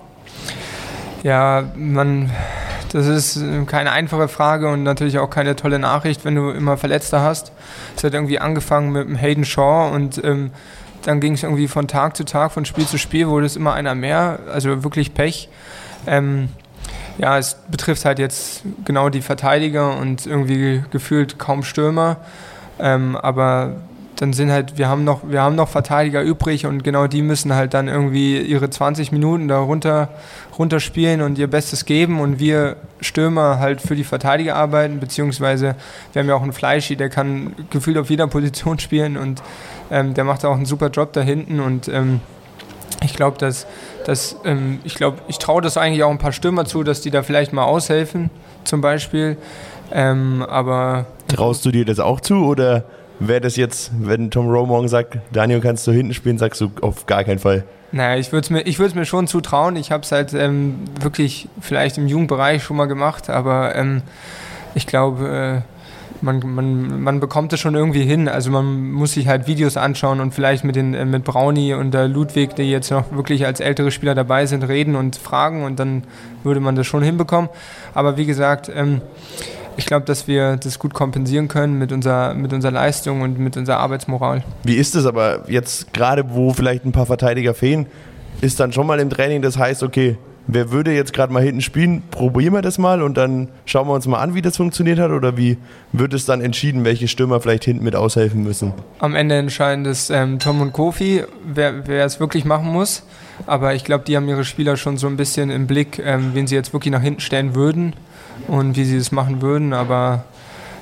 Ja, 1.22 1.64
man, 1.76 2.30
das 2.92 3.06
ist 3.06 3.40
keine 3.66 3.92
einfache 3.92 4.26
Frage 4.26 4.68
und 4.68 4.82
natürlich 4.82 5.18
auch 5.18 5.30
keine 5.30 5.54
tolle 5.54 5.78
Nachricht, 5.78 6.24
wenn 6.24 6.34
du 6.34 6.50
immer 6.50 6.76
Verletzte 6.76 7.20
hast. 7.20 7.52
Es 7.96 8.02
hat 8.02 8.12
irgendwie 8.14 8.40
angefangen 8.40 8.90
mit 8.90 9.06
dem 9.08 9.14
Hayden 9.16 9.44
Shaw 9.44 9.92
und 9.94 10.22
ähm, 10.24 10.50
dann 11.02 11.20
ging 11.20 11.34
es 11.34 11.42
irgendwie 11.42 11.68
von 11.68 11.88
Tag 11.88 12.16
zu 12.16 12.24
Tag, 12.24 12.52
von 12.52 12.64
Spiel 12.64 12.86
zu 12.86 12.98
Spiel, 12.98 13.28
wurde 13.28 13.46
es 13.46 13.56
immer 13.56 13.74
einer 13.74 13.94
mehr, 13.94 14.40
also 14.52 14.82
wirklich 14.82 15.14
Pech. 15.14 15.48
Ähm, 16.06 16.48
ja, 17.18 17.38
es 17.38 17.56
betrifft 17.68 18.04
halt 18.04 18.18
jetzt 18.18 18.62
genau 18.84 19.08
die 19.08 19.22
Verteidiger 19.22 19.96
und 19.98 20.26
irgendwie 20.26 20.82
gefühlt 20.90 21.38
kaum 21.38 21.62
Stürmer. 21.62 22.16
Ähm, 22.80 23.16
aber 23.16 23.76
dann 24.22 24.32
sind 24.32 24.52
halt, 24.52 24.78
wir 24.78 24.88
haben 24.88 25.02
noch, 25.02 25.22
wir 25.28 25.42
haben 25.42 25.56
noch 25.56 25.68
Verteidiger 25.68 26.22
übrig 26.22 26.64
und 26.64 26.84
genau 26.84 27.08
die 27.08 27.22
müssen 27.22 27.52
halt 27.56 27.74
dann 27.74 27.88
irgendwie 27.88 28.40
ihre 28.40 28.70
20 28.70 29.10
Minuten 29.10 29.48
da 29.48 29.58
runter, 29.58 30.10
runterspielen 30.56 31.22
und 31.22 31.38
ihr 31.38 31.48
Bestes 31.48 31.86
geben 31.86 32.20
und 32.20 32.38
wir 32.38 32.76
Stürmer 33.00 33.58
halt 33.58 33.80
für 33.80 33.96
die 33.96 34.04
Verteidiger 34.04 34.54
arbeiten, 34.54 35.00
beziehungsweise 35.00 35.74
wir 36.12 36.22
haben 36.22 36.28
ja 36.28 36.36
auch 36.36 36.42
einen 36.42 36.52
Fleischi, 36.52 36.94
der 36.94 37.08
kann 37.08 37.56
gefühlt 37.70 37.98
auf 37.98 38.10
jeder 38.10 38.28
Position 38.28 38.78
spielen 38.78 39.16
und 39.16 39.42
ähm, 39.90 40.14
der 40.14 40.22
macht 40.22 40.44
auch 40.44 40.54
einen 40.54 40.66
super 40.66 40.90
Job 40.90 41.12
da 41.14 41.20
hinten 41.20 41.58
und 41.58 41.88
ähm, 41.88 42.20
ich 43.02 43.14
glaube, 43.14 43.38
dass, 43.38 43.66
dass 44.06 44.36
ähm, 44.44 44.78
ich 44.84 44.94
glaube, 44.94 45.18
ich 45.26 45.38
traue 45.38 45.62
das 45.62 45.76
eigentlich 45.76 46.04
auch 46.04 46.12
ein 46.12 46.18
paar 46.18 46.30
Stürmer 46.30 46.64
zu, 46.64 46.84
dass 46.84 47.00
die 47.00 47.10
da 47.10 47.24
vielleicht 47.24 47.52
mal 47.52 47.64
aushelfen, 47.64 48.30
zum 48.62 48.82
Beispiel. 48.82 49.36
Ähm, 49.90 50.46
aber 50.48 51.06
traust 51.26 51.64
du 51.64 51.72
dir 51.72 51.84
das 51.84 51.98
auch 51.98 52.20
zu 52.20 52.36
oder? 52.44 52.84
Wäre 53.18 53.40
das 53.40 53.56
jetzt, 53.56 53.92
wenn 53.98 54.30
Tom 54.30 54.48
Rowe 54.48 54.66
morgen 54.66 54.88
sagt, 54.88 55.18
Daniel, 55.32 55.60
kannst 55.60 55.86
du 55.86 55.92
hinten 55.92 56.14
spielen, 56.14 56.38
sagst 56.38 56.60
du 56.60 56.70
auf 56.80 57.06
gar 57.06 57.24
keinen 57.24 57.38
Fall. 57.38 57.64
Naja, 57.92 58.18
ich 58.18 58.32
würde 58.32 58.44
es 58.62 58.78
mir, 58.78 58.94
mir 58.94 59.04
schon 59.04 59.26
zutrauen. 59.26 59.76
Ich 59.76 59.92
habe 59.92 60.02
es 60.02 60.12
halt 60.12 60.32
ähm, 60.32 60.76
wirklich 61.00 61.48
vielleicht 61.60 61.98
im 61.98 62.06
Jugendbereich 62.06 62.62
schon 62.62 62.76
mal 62.76 62.86
gemacht, 62.86 63.28
aber 63.28 63.74
ähm, 63.76 64.02
ich 64.74 64.86
glaube, 64.86 65.62
äh, 65.62 65.72
man, 66.22 66.40
man, 66.46 67.02
man 67.02 67.20
bekommt 67.20 67.52
es 67.52 67.60
schon 67.60 67.74
irgendwie 67.74 68.04
hin. 68.04 68.28
Also 68.28 68.50
man 68.50 68.92
muss 68.92 69.12
sich 69.12 69.28
halt 69.28 69.46
Videos 69.46 69.76
anschauen 69.76 70.20
und 70.20 70.32
vielleicht 70.32 70.64
mit, 70.64 70.76
den, 70.76 70.94
äh, 70.94 71.04
mit 71.04 71.24
Brownie 71.24 71.74
und 71.74 71.92
der 71.92 72.08
Ludwig, 72.08 72.54
die 72.54 72.70
jetzt 72.70 72.90
noch 72.90 73.12
wirklich 73.12 73.44
als 73.44 73.60
ältere 73.60 73.90
Spieler 73.90 74.14
dabei 74.14 74.46
sind, 74.46 74.62
reden 74.64 74.96
und 74.96 75.16
fragen 75.16 75.64
und 75.64 75.78
dann 75.78 76.04
würde 76.44 76.60
man 76.60 76.76
das 76.76 76.86
schon 76.86 77.02
hinbekommen. 77.02 77.50
Aber 77.94 78.16
wie 78.16 78.26
gesagt, 78.26 78.70
ähm, 78.74 79.02
ich 79.76 79.86
glaube, 79.86 80.06
dass 80.06 80.28
wir 80.28 80.56
das 80.56 80.78
gut 80.78 80.94
kompensieren 80.94 81.48
können 81.48 81.78
mit 81.78 81.92
unserer, 81.92 82.34
mit 82.34 82.52
unserer 82.52 82.72
Leistung 82.72 83.22
und 83.22 83.38
mit 83.38 83.56
unserer 83.56 83.78
Arbeitsmoral. 83.78 84.44
Wie 84.64 84.74
ist 84.74 84.94
es 84.94 85.06
aber 85.06 85.44
jetzt 85.48 85.92
gerade, 85.92 86.24
wo 86.30 86.52
vielleicht 86.52 86.84
ein 86.84 86.92
paar 86.92 87.06
Verteidiger 87.06 87.54
fehlen, 87.54 87.86
ist 88.40 88.60
dann 88.60 88.72
schon 88.72 88.86
mal 88.86 89.00
im 89.00 89.10
Training, 89.10 89.42
das 89.42 89.56
heißt, 89.56 89.82
okay, 89.82 90.16
wer 90.46 90.70
würde 90.70 90.92
jetzt 90.92 91.12
gerade 91.12 91.32
mal 91.32 91.42
hinten 91.42 91.60
spielen, 91.60 92.02
probieren 92.10 92.54
wir 92.54 92.62
das 92.62 92.78
mal 92.78 93.02
und 93.02 93.16
dann 93.16 93.48
schauen 93.64 93.86
wir 93.86 93.94
uns 93.94 94.06
mal 94.06 94.18
an, 94.18 94.34
wie 94.34 94.42
das 94.42 94.56
funktioniert 94.56 94.98
hat 94.98 95.10
oder 95.10 95.36
wie 95.36 95.58
wird 95.92 96.14
es 96.14 96.24
dann 96.24 96.40
entschieden, 96.40 96.84
welche 96.84 97.08
Stürmer 97.08 97.40
vielleicht 97.40 97.64
hinten 97.64 97.84
mit 97.84 97.94
aushelfen 97.94 98.42
müssen? 98.42 98.72
Am 98.98 99.14
Ende 99.14 99.36
entscheiden 99.36 99.84
das 99.84 100.10
ähm, 100.10 100.38
Tom 100.38 100.60
und 100.60 100.72
Kofi, 100.72 101.22
wer, 101.46 101.86
wer 101.86 102.04
es 102.04 102.18
wirklich 102.18 102.44
machen 102.44 102.66
muss. 102.66 103.04
Aber 103.46 103.74
ich 103.74 103.84
glaube, 103.84 104.04
die 104.04 104.16
haben 104.16 104.28
ihre 104.28 104.44
Spieler 104.44 104.76
schon 104.76 104.96
so 104.96 105.06
ein 105.06 105.16
bisschen 105.16 105.50
im 105.50 105.66
Blick, 105.66 106.00
ähm, 106.04 106.30
wen 106.34 106.46
sie 106.46 106.54
jetzt 106.54 106.72
wirklich 106.72 106.92
nach 106.92 107.02
hinten 107.02 107.20
stellen 107.20 107.54
würden 107.54 107.94
und 108.48 108.76
wie 108.76 108.84
sie 108.84 108.98
das 108.98 109.12
machen 109.12 109.42
würden. 109.42 109.72
Aber 109.72 110.24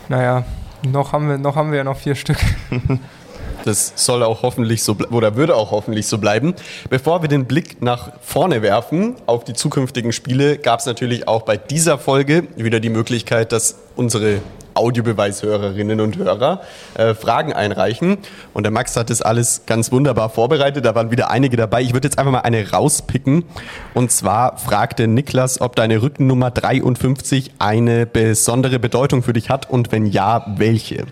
naja, 0.09 0.45
noch 0.83 1.13
haben 1.13 1.29
wir, 1.29 1.39
noch 1.39 1.57
haben 1.57 1.71
wir 1.71 1.79
ja 1.79 1.85
noch 1.85 1.97
vier 1.97 2.15
Stück. 2.15 2.39
Das 3.65 3.93
soll 3.97 4.23
auch 4.23 4.43
hoffentlich 4.43 4.83
so 4.83 4.97
oder 5.11 5.37
würde 5.37 5.55
auch 5.55 5.71
hoffentlich 5.71 6.07
so 6.07 6.19
bleiben. 6.19 6.55
Bevor 6.89 7.23
wir 7.23 7.29
den 7.29 7.45
Blick 7.45 7.83
nach 7.83 8.13
vorne 8.23 8.63
werfen 8.63 9.17
auf 9.27 9.45
die 9.45 9.53
zukünftigen 9.53 10.13
Spiele, 10.13 10.57
gab 10.57 10.81
es 10.81 10.87
natürlich 10.87 11.29
auch 11.29 11.43
bei 11.43 11.59
dieser 11.59 11.99
Folge 11.99 12.45
wieder 12.57 12.81
die 12.81 12.89
Möglichkeit, 12.89 13.53
dass 13.53 13.77
unsere 13.97 14.41
Audiobeweishörerinnen 14.75 16.01
und 16.01 16.17
Hörer 16.17 16.61
äh, 16.95 17.15
Fragen 17.15 17.53
einreichen. 17.53 18.19
Und 18.55 18.65
der 18.65 18.73
Max 18.73 18.97
hat 18.97 19.11
das 19.11 19.23
alles 19.23 19.63
ganz 19.67 19.93
wunderbar 19.93 20.31
vorbereitet. 20.31 20.85
Da 20.85 20.95
waren 20.95 21.11
wieder 21.11 21.31
einige 21.31 21.57
dabei. 21.57 21.83
Ich 21.83 21.93
würde 21.93 22.09
jetzt 22.09 22.19
einfach 22.19 22.33
mal 22.33 22.41
eine 22.41 22.71
rauspicken. 22.71 23.45
Und 23.95 24.11
zwar 24.13 24.59
fragte 24.59 25.07
Niklas, 25.07 25.61
ob 25.61 25.77
deine 25.77 26.03
Rückennummer 26.03 26.51
53 26.51 27.53
eine 27.59 28.07
besondere 28.07 28.79
Bedeutung 28.79 29.23
für 29.23 29.33
dich 29.33 29.51
hat 29.51 29.69
und 29.71 29.93
wenn 29.93 30.07
ja, 30.07 30.45
welche? 30.57 31.07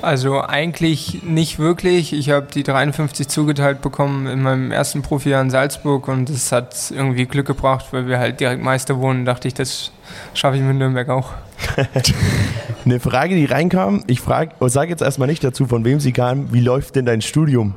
Also 0.00 0.40
eigentlich 0.40 1.22
nicht 1.24 1.58
wirklich. 1.58 2.12
Ich 2.12 2.30
habe 2.30 2.46
die 2.54 2.62
53 2.62 3.26
zugeteilt 3.28 3.82
bekommen 3.82 4.26
in 4.26 4.42
meinem 4.42 4.70
ersten 4.70 5.02
Profijahr 5.02 5.42
in 5.42 5.50
Salzburg 5.50 6.06
und 6.08 6.30
es 6.30 6.52
hat 6.52 6.76
irgendwie 6.90 7.26
Glück 7.26 7.46
gebracht, 7.46 7.86
weil 7.90 8.06
wir 8.06 8.18
halt 8.18 8.38
direkt 8.38 8.62
Meister 8.62 8.98
wurden. 8.98 9.24
Dachte 9.24 9.48
ich, 9.48 9.54
das 9.54 9.90
schaffe 10.34 10.56
ich 10.56 10.62
mit 10.62 10.76
Nürnberg 10.76 11.08
auch. 11.08 11.30
Eine 12.84 13.00
Frage, 13.00 13.34
die 13.34 13.44
reinkam, 13.44 14.04
ich 14.06 14.20
frage, 14.20 14.52
sage 14.68 14.90
jetzt 14.90 15.02
erstmal 15.02 15.28
nicht 15.28 15.42
dazu, 15.44 15.66
von 15.66 15.84
wem 15.84 16.00
sie 16.00 16.12
kam. 16.12 16.52
Wie 16.52 16.60
läuft 16.60 16.96
denn 16.96 17.06
dein 17.06 17.20
Studium? 17.20 17.74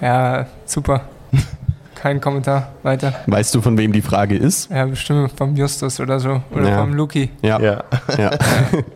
Ja, 0.00 0.46
super. 0.64 1.02
Kein 1.94 2.20
Kommentar. 2.20 2.72
Weiter. 2.82 3.14
Weißt 3.26 3.54
du, 3.54 3.62
von 3.62 3.76
wem 3.78 3.92
die 3.92 4.02
Frage 4.02 4.36
ist? 4.36 4.70
Ja, 4.70 4.84
bestimmt 4.84 5.32
vom 5.36 5.56
Justus 5.56 5.98
oder 5.98 6.20
so. 6.20 6.42
Oder 6.52 6.68
Ja. 6.68 6.78
vom 6.80 6.92
Luki. 6.94 7.30
Ja. 7.42 7.58
Ja. 7.60 7.84
ja. 8.18 8.30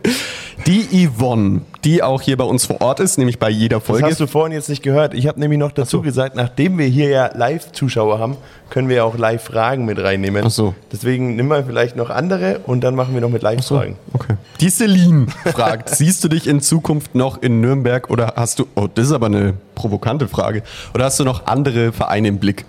Die 0.67 1.07
Yvonne, 1.07 1.61
die 1.83 2.03
auch 2.03 2.21
hier 2.21 2.37
bei 2.37 2.43
uns 2.43 2.65
vor 2.65 2.81
Ort 2.81 2.99
ist, 2.99 3.17
nämlich 3.17 3.39
bei 3.39 3.49
jeder 3.49 3.77
Das 3.77 3.87
Folge. 3.87 4.05
hast 4.05 4.19
du 4.19 4.27
vorhin 4.27 4.53
jetzt 4.53 4.69
nicht 4.69 4.83
gehört. 4.83 5.13
Ich 5.13 5.27
habe 5.27 5.39
nämlich 5.39 5.57
noch 5.57 5.71
dazu 5.71 6.01
gesagt, 6.01 6.35
nachdem 6.35 6.77
wir 6.77 6.85
hier 6.85 7.09
ja 7.09 7.31
Live-Zuschauer 7.35 8.19
haben, 8.19 8.37
können 8.69 8.87
wir 8.87 8.97
ja 8.97 9.03
auch 9.03 9.17
Live-Fragen 9.17 9.85
mit 9.85 9.97
reinnehmen. 10.01 10.43
Ach 10.45 10.51
so. 10.51 10.75
Deswegen 10.91 11.35
nimm 11.35 11.47
mal 11.47 11.63
vielleicht 11.65 11.95
noch 11.95 12.09
andere 12.09 12.59
und 12.65 12.81
dann 12.81 12.95
machen 12.95 13.13
wir 13.15 13.21
noch 13.21 13.29
mit 13.29 13.41
Live-Fragen. 13.41 13.97
Okay. 14.13 14.35
Die 14.59 14.69
Celine 14.69 15.27
fragt, 15.51 15.89
siehst 15.95 16.23
du 16.23 16.27
dich 16.27 16.47
in 16.47 16.61
Zukunft 16.61 17.15
noch 17.15 17.41
in 17.41 17.59
Nürnberg 17.59 18.09
oder 18.09 18.33
hast 18.35 18.59
du, 18.59 18.67
oh, 18.75 18.87
das 18.93 19.07
ist 19.07 19.11
aber 19.13 19.25
eine 19.27 19.55
provokante 19.73 20.27
Frage, 20.27 20.61
oder 20.93 21.05
hast 21.05 21.19
du 21.19 21.23
noch 21.23 21.47
andere 21.47 21.91
Vereine 21.91 22.27
im 22.27 22.37
Blick? 22.37 22.65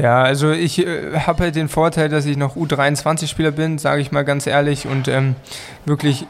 Ja, 0.00 0.22
also 0.22 0.50
ich 0.50 0.86
äh, 0.86 1.20
habe 1.20 1.42
halt 1.42 1.56
den 1.56 1.68
Vorteil, 1.68 2.08
dass 2.08 2.24
ich 2.24 2.38
noch 2.38 2.56
U23-Spieler 2.56 3.50
bin, 3.50 3.76
sage 3.76 4.00
ich 4.00 4.12
mal 4.12 4.24
ganz 4.24 4.46
ehrlich, 4.46 4.86
und 4.86 5.08
ähm, 5.08 5.34
wirklich 5.84 6.26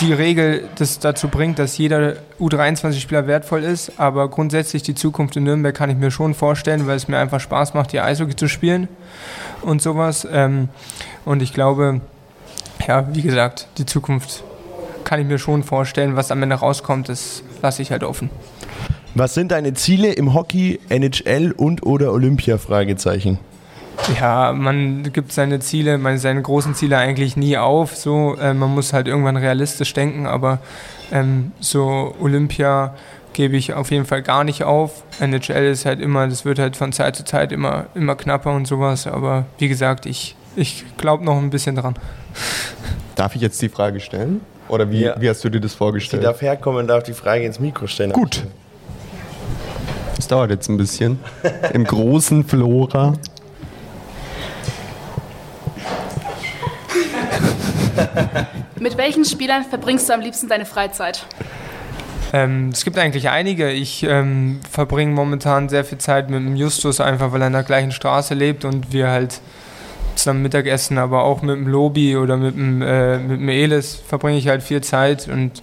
die 0.00 0.12
Regel 0.12 0.68
das 0.76 0.98
dazu 0.98 1.28
bringt, 1.28 1.58
dass 1.58 1.78
jeder 1.78 2.16
U23-Spieler 2.38 3.26
wertvoll 3.26 3.64
ist, 3.64 3.98
aber 3.98 4.28
grundsätzlich 4.28 4.82
die 4.82 4.94
Zukunft 4.94 5.36
in 5.36 5.44
Nürnberg 5.44 5.74
kann 5.74 5.88
ich 5.88 5.96
mir 5.96 6.10
schon 6.10 6.34
vorstellen, 6.34 6.86
weil 6.86 6.96
es 6.96 7.08
mir 7.08 7.18
einfach 7.18 7.40
Spaß 7.40 7.72
macht, 7.72 7.92
hier 7.92 8.04
Eishockey 8.04 8.36
zu 8.36 8.46
spielen 8.46 8.88
und 9.62 9.80
sowas. 9.80 10.28
Ähm, 10.30 10.68
und 11.24 11.42
ich 11.42 11.54
glaube, 11.54 12.02
ja, 12.86 13.08
wie 13.14 13.22
gesagt, 13.22 13.68
die 13.78 13.86
Zukunft 13.86 14.44
kann 15.04 15.18
ich 15.18 15.26
mir 15.26 15.38
schon 15.38 15.62
vorstellen. 15.62 16.14
Was 16.16 16.30
am 16.30 16.42
Ende 16.42 16.56
rauskommt, 16.56 17.08
das 17.08 17.42
lasse 17.62 17.80
ich 17.80 17.90
halt 17.90 18.04
offen. 18.04 18.28
Was 19.18 19.34
sind 19.34 19.50
deine 19.50 19.74
Ziele 19.74 20.12
im 20.12 20.32
Hockey, 20.32 20.78
NHL 20.90 21.50
und 21.50 21.84
oder 21.84 22.12
Olympia? 22.12 22.56
Fragezeichen. 22.56 23.40
Ja, 24.20 24.52
man 24.52 25.10
gibt 25.12 25.32
seine 25.32 25.58
Ziele, 25.58 25.98
man, 25.98 26.18
seine 26.18 26.40
großen 26.40 26.76
Ziele 26.76 26.96
eigentlich 26.98 27.36
nie 27.36 27.56
auf. 27.58 27.96
So, 27.96 28.36
äh, 28.40 28.54
man 28.54 28.72
muss 28.72 28.92
halt 28.92 29.08
irgendwann 29.08 29.36
realistisch 29.36 29.92
denken, 29.92 30.26
aber 30.28 30.60
ähm, 31.10 31.50
so 31.58 32.14
Olympia 32.20 32.94
gebe 33.32 33.56
ich 33.56 33.74
auf 33.74 33.90
jeden 33.90 34.04
Fall 34.04 34.22
gar 34.22 34.44
nicht 34.44 34.62
auf. 34.62 35.02
NHL 35.18 35.66
ist 35.66 35.84
halt 35.84 36.00
immer, 36.00 36.28
das 36.28 36.44
wird 36.44 36.60
halt 36.60 36.76
von 36.76 36.92
Zeit 36.92 37.16
zu 37.16 37.24
Zeit 37.24 37.50
immer, 37.50 37.86
immer 37.96 38.14
knapper 38.14 38.52
und 38.52 38.68
sowas. 38.68 39.08
Aber 39.08 39.46
wie 39.58 39.66
gesagt, 39.66 40.06
ich, 40.06 40.36
ich 40.54 40.84
glaube 40.96 41.24
noch 41.24 41.38
ein 41.38 41.50
bisschen 41.50 41.74
dran. 41.74 41.94
Darf 43.16 43.34
ich 43.34 43.42
jetzt 43.42 43.60
die 43.62 43.68
Frage 43.68 43.98
stellen? 43.98 44.42
Oder 44.68 44.92
wie, 44.92 45.00
Ja. 45.02 45.20
wie 45.20 45.28
hast 45.28 45.42
du 45.42 45.48
dir 45.48 45.60
das 45.60 45.72
Sie 45.72 45.78
vorgestellt? 45.78 46.22
darf 46.22 46.40
herkommen 46.40 46.82
und 46.82 46.86
darf 46.86 47.02
die 47.02 47.14
Frage 47.14 47.42
ins 47.44 47.58
Mikro 47.58 47.88
stellen. 47.88 48.12
Gut. 48.12 48.44
Das 50.18 50.26
dauert 50.26 50.50
jetzt 50.50 50.68
ein 50.68 50.76
bisschen. 50.76 51.20
Im 51.72 51.84
großen 51.84 52.44
Flora. 52.44 53.14
Mit 58.80 58.96
welchen 58.96 59.24
Spielern 59.24 59.64
verbringst 59.64 60.08
du 60.08 60.14
am 60.14 60.20
liebsten 60.20 60.48
deine 60.48 60.66
Freizeit? 60.66 61.24
Ähm, 62.32 62.70
es 62.72 62.84
gibt 62.84 62.98
eigentlich 62.98 63.28
einige. 63.28 63.70
Ich 63.70 64.02
ähm, 64.02 64.58
verbringe 64.68 65.12
momentan 65.12 65.68
sehr 65.68 65.84
viel 65.84 65.98
Zeit 65.98 66.30
mit 66.30 66.40
dem 66.40 66.56
Justus, 66.56 67.00
einfach 67.00 67.30
weil 67.30 67.42
er 67.42 67.46
in 67.46 67.52
der 67.52 67.62
gleichen 67.62 67.92
Straße 67.92 68.34
lebt 68.34 68.64
und 68.64 68.92
wir 68.92 69.10
halt 69.10 69.40
zusammen 70.16 70.42
Mittagessen, 70.42 70.98
aber 70.98 71.22
auch 71.22 71.42
mit 71.42 71.54
dem 71.54 71.68
Lobi 71.68 72.16
oder 72.16 72.36
mit 72.36 72.56
dem, 72.56 72.82
äh, 72.82 73.18
mit 73.18 73.40
dem 73.40 73.48
Elis 73.48 73.94
verbringe 73.94 74.36
ich 74.36 74.48
halt 74.48 74.64
viel 74.64 74.80
Zeit 74.80 75.28
und 75.28 75.62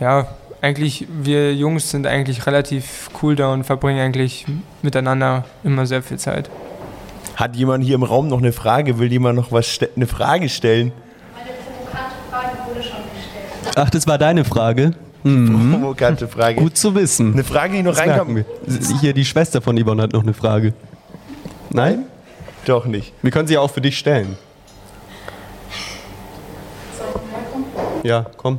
ja, 0.00 0.26
eigentlich, 0.64 1.06
wir 1.10 1.54
Jungs 1.54 1.90
sind 1.90 2.06
eigentlich 2.06 2.46
relativ 2.46 3.10
cool 3.22 3.36
da 3.36 3.52
und 3.52 3.64
verbringen 3.64 4.00
eigentlich 4.00 4.46
miteinander 4.82 5.44
immer 5.62 5.86
sehr 5.86 6.02
viel 6.02 6.18
Zeit. 6.18 6.48
Hat 7.36 7.54
jemand 7.54 7.84
hier 7.84 7.96
im 7.96 8.02
Raum 8.02 8.28
noch 8.28 8.38
eine 8.38 8.52
Frage? 8.52 8.98
Will 8.98 9.12
jemand 9.12 9.36
noch 9.36 9.52
was 9.52 9.78
eine 9.94 10.06
Frage 10.06 10.48
stellen? 10.48 10.92
Ach, 13.76 13.90
das 13.90 14.06
war 14.06 14.18
deine 14.18 14.44
Frage? 14.44 14.92
Provokante 15.22 16.28
Frage. 16.28 16.60
Gut 16.60 16.76
zu 16.76 16.94
wissen. 16.94 17.32
Eine 17.32 17.44
Frage, 17.44 17.76
die 17.76 17.82
noch 17.82 17.96
reinkam. 17.98 18.36
wir. 18.36 18.44
Hier, 19.00 19.12
die 19.12 19.24
Schwester 19.24 19.60
von 19.60 19.76
Yvonne 19.82 20.02
hat 20.02 20.12
noch 20.12 20.22
eine 20.22 20.34
Frage. 20.34 20.72
Nein? 21.70 22.04
Doch 22.64 22.86
nicht. 22.86 23.12
Wir 23.20 23.30
können 23.30 23.48
sie 23.48 23.54
ja 23.54 23.60
auch 23.60 23.70
für 23.70 23.80
dich 23.80 23.98
stellen. 23.98 24.38
Ja, 28.02 28.26
komm. 28.36 28.58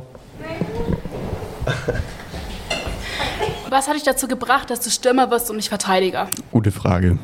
Was 3.70 3.88
hat 3.88 3.96
dich 3.96 4.04
dazu 4.04 4.28
gebracht, 4.28 4.70
dass 4.70 4.80
du 4.80 4.90
Stürmer 4.90 5.30
wirst 5.30 5.50
und 5.50 5.56
nicht 5.56 5.68
Verteidiger? 5.68 6.28
Gute 6.52 6.70
Frage. 6.70 7.18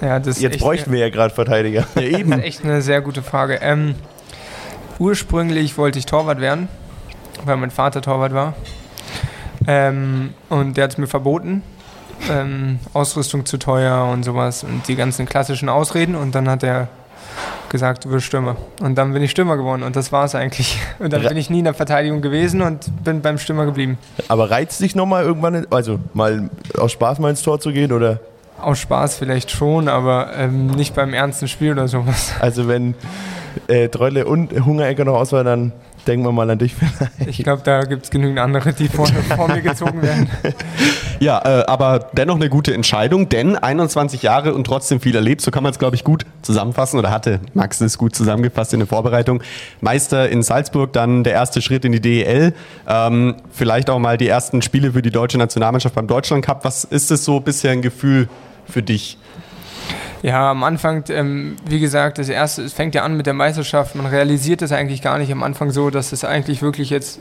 Ja, 0.00 0.18
das 0.20 0.40
Jetzt 0.40 0.54
echt- 0.54 0.62
bräuchten 0.62 0.92
wir 0.92 1.00
ja 1.00 1.08
gerade 1.10 1.34
Verteidiger. 1.34 1.84
Ja, 1.94 2.02
eben. 2.02 2.30
Das 2.30 2.40
ist 2.40 2.44
echt 2.46 2.64
eine 2.64 2.82
sehr 2.82 3.00
gute 3.00 3.22
Frage. 3.22 3.54
Ähm, 3.62 3.94
ursprünglich 4.98 5.78
wollte 5.78 5.98
ich 5.98 6.06
Torwart 6.06 6.40
werden, 6.40 6.68
weil 7.44 7.56
mein 7.56 7.70
Vater 7.70 8.02
Torwart 8.02 8.34
war. 8.34 8.54
Ähm, 9.66 10.34
und 10.50 10.76
der 10.76 10.84
hat 10.84 10.92
es 10.92 10.98
mir 10.98 11.06
verboten. 11.08 11.62
Ähm, 12.30 12.78
Ausrüstung 12.94 13.46
zu 13.46 13.58
teuer 13.58 14.08
und 14.12 14.24
sowas 14.24 14.64
und 14.64 14.86
die 14.88 14.96
ganzen 14.96 15.24
klassischen 15.26 15.68
Ausreden. 15.68 16.14
Und 16.16 16.34
dann 16.34 16.48
hat 16.48 16.62
er 16.62 16.88
gesagt, 17.68 18.04
du 18.04 18.10
wirst 18.10 18.26
Stürmer. 18.26 18.56
Und 18.80 18.96
dann 18.96 19.12
bin 19.12 19.22
ich 19.22 19.30
Stürmer 19.30 19.56
geworden 19.56 19.82
und 19.82 19.96
das 19.96 20.12
war 20.12 20.24
es 20.24 20.34
eigentlich. 20.34 20.78
Und 20.98 21.12
dann 21.12 21.22
bin 21.22 21.36
ich 21.36 21.50
nie 21.50 21.58
in 21.60 21.64
der 21.64 21.74
Verteidigung 21.74 22.20
gewesen 22.22 22.60
und 22.60 23.04
bin 23.04 23.20
beim 23.20 23.38
Stürmer 23.38 23.66
geblieben. 23.66 23.98
Aber 24.26 24.50
reizt 24.50 24.80
dich 24.80 24.94
nochmal 24.96 25.24
irgendwann, 25.24 25.66
also 25.70 25.98
mal 26.14 26.50
aus 26.76 26.92
Spaß 26.92 27.18
mal 27.20 27.30
ins 27.30 27.42
Tor 27.42 27.60
zu 27.60 27.72
gehen? 27.72 27.92
Oder 27.92 28.20
Aus 28.60 28.80
Spaß 28.80 29.16
vielleicht 29.16 29.50
schon, 29.50 29.88
aber 29.88 30.32
ähm, 30.36 30.66
nicht 30.68 30.94
beim 30.94 31.14
ernsten 31.14 31.46
Spiel 31.48 31.72
oder 31.72 31.86
sowas. 31.88 32.32
also 32.40 32.66
wenn 32.68 32.94
äh, 33.66 33.88
Treule 33.88 34.26
und 34.26 34.52
Hungerecker 34.64 35.04
noch 35.04 35.14
ausfallen, 35.14 35.46
dann 35.46 35.72
denken 36.06 36.24
wir 36.24 36.32
mal 36.32 36.48
an 36.50 36.58
dich. 36.58 36.74
Ich 37.26 37.38
glaube, 37.38 37.62
da 37.64 37.82
gibt 37.82 38.04
es 38.04 38.10
genügend 38.10 38.38
andere, 38.38 38.72
die 38.72 38.88
vor, 38.88 39.06
vor 39.06 39.48
mir 39.48 39.60
gezogen 39.60 40.02
werden. 40.02 40.28
Ja, 41.20 41.42
äh, 41.44 41.64
aber 41.66 42.10
dennoch 42.12 42.36
eine 42.36 42.48
gute 42.48 42.72
Entscheidung, 42.72 43.28
denn 43.28 43.56
21 43.56 44.22
Jahre 44.22 44.54
und 44.54 44.64
trotzdem 44.68 45.00
viel 45.00 45.16
erlebt, 45.16 45.40
so 45.40 45.50
kann 45.50 45.64
man 45.64 45.72
es, 45.72 45.78
glaube 45.80 45.96
ich, 45.96 46.04
gut 46.04 46.24
zusammenfassen 46.42 46.96
oder 46.96 47.10
hatte 47.10 47.40
Max 47.54 47.80
es 47.80 47.98
gut 47.98 48.14
zusammengefasst 48.14 48.72
in 48.72 48.78
der 48.78 48.86
Vorbereitung. 48.86 49.42
Meister 49.80 50.28
in 50.28 50.44
Salzburg, 50.44 50.92
dann 50.92 51.24
der 51.24 51.32
erste 51.32 51.60
Schritt 51.60 51.84
in 51.84 51.90
die 51.90 52.00
DEL, 52.00 52.54
ähm, 52.86 53.34
vielleicht 53.50 53.90
auch 53.90 53.98
mal 53.98 54.16
die 54.16 54.28
ersten 54.28 54.62
Spiele 54.62 54.92
für 54.92 55.02
die 55.02 55.10
deutsche 55.10 55.38
Nationalmannschaft 55.38 55.96
beim 55.96 56.06
Deutschland 56.06 56.44
Cup. 56.44 56.64
Was 56.64 56.84
ist 56.84 57.10
es 57.10 57.24
so 57.24 57.40
bisher 57.40 57.72
ein 57.72 57.82
Gefühl 57.82 58.28
für 58.64 58.82
dich? 58.82 59.18
Ja, 60.22 60.50
am 60.50 60.64
Anfang, 60.64 61.04
ähm, 61.10 61.56
wie 61.64 61.78
gesagt, 61.78 62.18
das 62.18 62.28
erste, 62.28 62.62
es 62.62 62.72
fängt 62.72 62.96
ja 62.96 63.04
an 63.04 63.16
mit 63.16 63.26
der 63.26 63.34
Meisterschaft. 63.34 63.94
Man 63.94 64.06
realisiert 64.06 64.62
es 64.62 64.72
eigentlich 64.72 65.00
gar 65.00 65.16
nicht 65.18 65.30
am 65.30 65.44
Anfang 65.44 65.70
so, 65.70 65.90
dass 65.90 66.10
es 66.10 66.24
eigentlich 66.24 66.60
wirklich 66.60 66.90
jetzt 66.90 67.20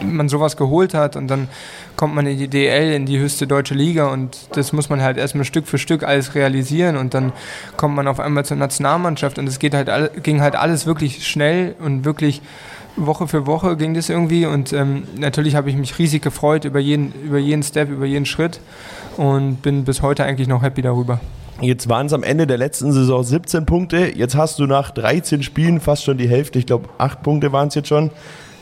äh, 0.00 0.04
man 0.04 0.28
sowas 0.28 0.56
geholt 0.56 0.94
hat 0.94 1.16
und 1.16 1.26
dann 1.26 1.48
kommt 1.96 2.14
man 2.14 2.26
in 2.26 2.38
die 2.38 2.46
DL, 2.46 2.92
in 2.92 3.06
die 3.06 3.18
höchste 3.18 3.48
deutsche 3.48 3.74
Liga 3.74 4.06
und 4.06 4.38
das 4.52 4.72
muss 4.72 4.88
man 4.88 5.02
halt 5.02 5.16
erstmal 5.16 5.44
Stück 5.44 5.66
für 5.66 5.78
Stück 5.78 6.04
alles 6.04 6.36
realisieren 6.36 6.96
und 6.96 7.12
dann 7.12 7.32
kommt 7.76 7.96
man 7.96 8.06
auf 8.06 8.20
einmal 8.20 8.44
zur 8.44 8.56
Nationalmannschaft 8.56 9.38
und 9.38 9.48
es 9.48 9.58
geht 9.58 9.74
halt 9.74 9.90
ging 10.22 10.40
halt 10.42 10.54
alles 10.54 10.86
wirklich 10.86 11.26
schnell 11.26 11.74
und 11.80 12.04
wirklich 12.04 12.40
Woche 12.94 13.26
für 13.26 13.46
Woche 13.46 13.76
ging 13.76 13.94
das 13.94 14.08
irgendwie 14.08 14.46
und 14.46 14.72
ähm, 14.72 15.08
natürlich 15.16 15.56
habe 15.56 15.70
ich 15.70 15.76
mich 15.76 15.98
riesig 15.98 16.22
gefreut 16.22 16.64
über 16.64 16.78
jeden, 16.78 17.12
über 17.24 17.38
jeden 17.38 17.64
Step, 17.64 17.90
über 17.90 18.06
jeden 18.06 18.26
Schritt 18.26 18.60
und 19.16 19.62
bin 19.62 19.84
bis 19.84 20.02
heute 20.02 20.24
eigentlich 20.24 20.46
noch 20.46 20.62
happy 20.62 20.82
darüber. 20.82 21.20
Jetzt 21.60 21.88
waren 21.88 22.06
es 22.06 22.12
am 22.12 22.22
Ende 22.22 22.46
der 22.46 22.58
letzten 22.58 22.92
Saison 22.92 23.22
17 23.24 23.64
Punkte. 23.64 24.12
Jetzt 24.14 24.36
hast 24.36 24.58
du 24.58 24.66
nach 24.66 24.90
13 24.90 25.42
Spielen 25.42 25.80
fast 25.80 26.04
schon 26.04 26.18
die 26.18 26.28
Hälfte. 26.28 26.58
Ich 26.58 26.66
glaube, 26.66 26.88
8 26.98 27.22
Punkte 27.22 27.52
waren 27.52 27.68
es 27.68 27.74
jetzt 27.74 27.88
schon. 27.88 28.10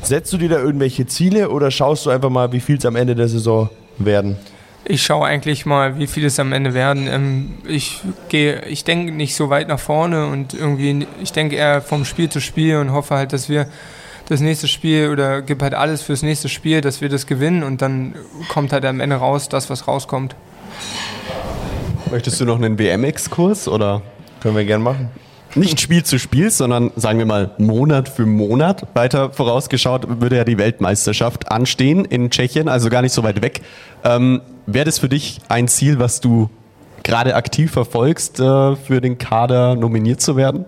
Setzt 0.02 0.32
du 0.32 0.38
dir 0.38 0.48
da 0.48 0.58
irgendwelche 0.58 1.06
Ziele 1.06 1.50
oder 1.50 1.70
schaust 1.70 2.06
du 2.06 2.10
einfach 2.10 2.30
mal, 2.30 2.52
wie 2.52 2.60
viel 2.60 2.76
es 2.76 2.86
am 2.86 2.94
Ende 2.94 3.14
der 3.14 3.28
Saison 3.28 3.68
werden? 3.98 4.36
Ich 4.84 5.02
schaue 5.02 5.26
eigentlich 5.26 5.66
mal, 5.66 5.98
wie 5.98 6.06
viel 6.06 6.26
es 6.26 6.38
am 6.38 6.52
Ende 6.52 6.74
werden. 6.74 7.08
Ähm, 7.08 7.54
ich 7.66 8.00
gehe, 8.28 8.64
ich 8.66 8.84
denke 8.84 9.12
nicht 9.12 9.34
so 9.34 9.50
weit 9.50 9.66
nach 9.66 9.80
vorne 9.80 10.26
und 10.26 10.54
irgendwie, 10.54 11.06
ich 11.22 11.32
denke 11.32 11.56
eher 11.56 11.80
vom 11.80 12.04
Spiel 12.04 12.28
zu 12.28 12.40
Spiel 12.40 12.76
und 12.76 12.92
hoffe 12.92 13.14
halt, 13.16 13.32
dass 13.32 13.48
wir 13.48 13.66
das 14.28 14.40
nächste 14.40 14.68
Spiel 14.68 15.08
oder 15.10 15.42
gebe 15.42 15.64
halt 15.64 15.74
alles 15.74 16.02
fürs 16.02 16.22
nächste 16.22 16.48
Spiel, 16.48 16.80
dass 16.80 17.00
wir 17.00 17.08
das 17.08 17.26
gewinnen 17.26 17.62
und 17.62 17.82
dann 17.82 18.14
kommt 18.48 18.72
halt 18.72 18.84
am 18.84 19.00
Ende 19.00 19.16
raus, 19.16 19.48
das, 19.48 19.68
was 19.70 19.88
rauskommt. 19.88 20.36
Möchtest 22.14 22.40
du 22.40 22.44
noch 22.44 22.54
einen 22.54 22.78
WM-Exkurs 22.78 23.66
oder? 23.66 24.00
Können 24.40 24.54
wir 24.54 24.64
gern 24.64 24.82
machen. 24.82 25.10
Nicht 25.56 25.80
Spiel 25.80 26.04
zu 26.04 26.20
Spiel, 26.20 26.48
sondern 26.48 26.92
sagen 26.94 27.18
wir 27.18 27.26
mal 27.26 27.50
Monat 27.58 28.08
für 28.08 28.24
Monat. 28.24 28.86
Weiter 28.94 29.32
vorausgeschaut 29.32 30.20
würde 30.20 30.36
ja 30.36 30.44
die 30.44 30.56
Weltmeisterschaft 30.56 31.50
anstehen 31.50 32.04
in 32.04 32.30
Tschechien, 32.30 32.68
also 32.68 32.88
gar 32.88 33.02
nicht 33.02 33.10
so 33.10 33.24
weit 33.24 33.42
weg. 33.42 33.62
Ähm, 34.04 34.42
Wäre 34.66 34.84
das 34.84 35.00
für 35.00 35.08
dich 35.08 35.40
ein 35.48 35.66
Ziel, 35.66 35.98
was 35.98 36.20
du 36.20 36.50
gerade 37.02 37.34
aktiv 37.34 37.72
verfolgst, 37.72 38.38
äh, 38.38 38.76
für 38.76 39.00
den 39.00 39.18
Kader 39.18 39.74
nominiert 39.74 40.20
zu 40.20 40.36
werden? 40.36 40.66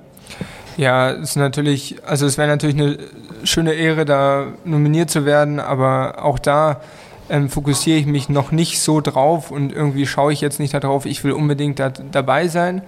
Ja, 0.77 1.13
es 1.13 1.31
ist 1.31 1.37
natürlich, 1.37 1.99
also 2.05 2.27
es 2.27 2.39
wäre 2.39 2.49
natürlich 2.49 2.77
eine 2.77 2.99
schöne 3.45 3.75
Ehre, 3.75 4.05
da 4.05 4.49
nominiert 4.65 5.11
zu 5.11 5.25
werden, 5.25 5.61
aber 5.61 6.25
auch 6.25 6.41
da 6.41 6.81
ähm, 7.29 7.49
fokussiere 7.49 7.99
ich 7.99 8.07
mich 8.07 8.29
noch 8.29 8.53
nicht 8.53 8.81
so 8.81 9.01
drauf 9.01 9.51
und 9.51 9.73
irgendwie 9.73 10.07
schaue 10.07 10.33
ich 10.33 10.41
jetzt 10.41 10.61
nicht 10.61 10.75
darauf, 10.75 11.07
ich 11.07 11.25
will 11.25 11.33
unbedingt 11.33 11.79
da, 11.79 11.91
dabei 11.91 12.49
sein. 12.49 12.83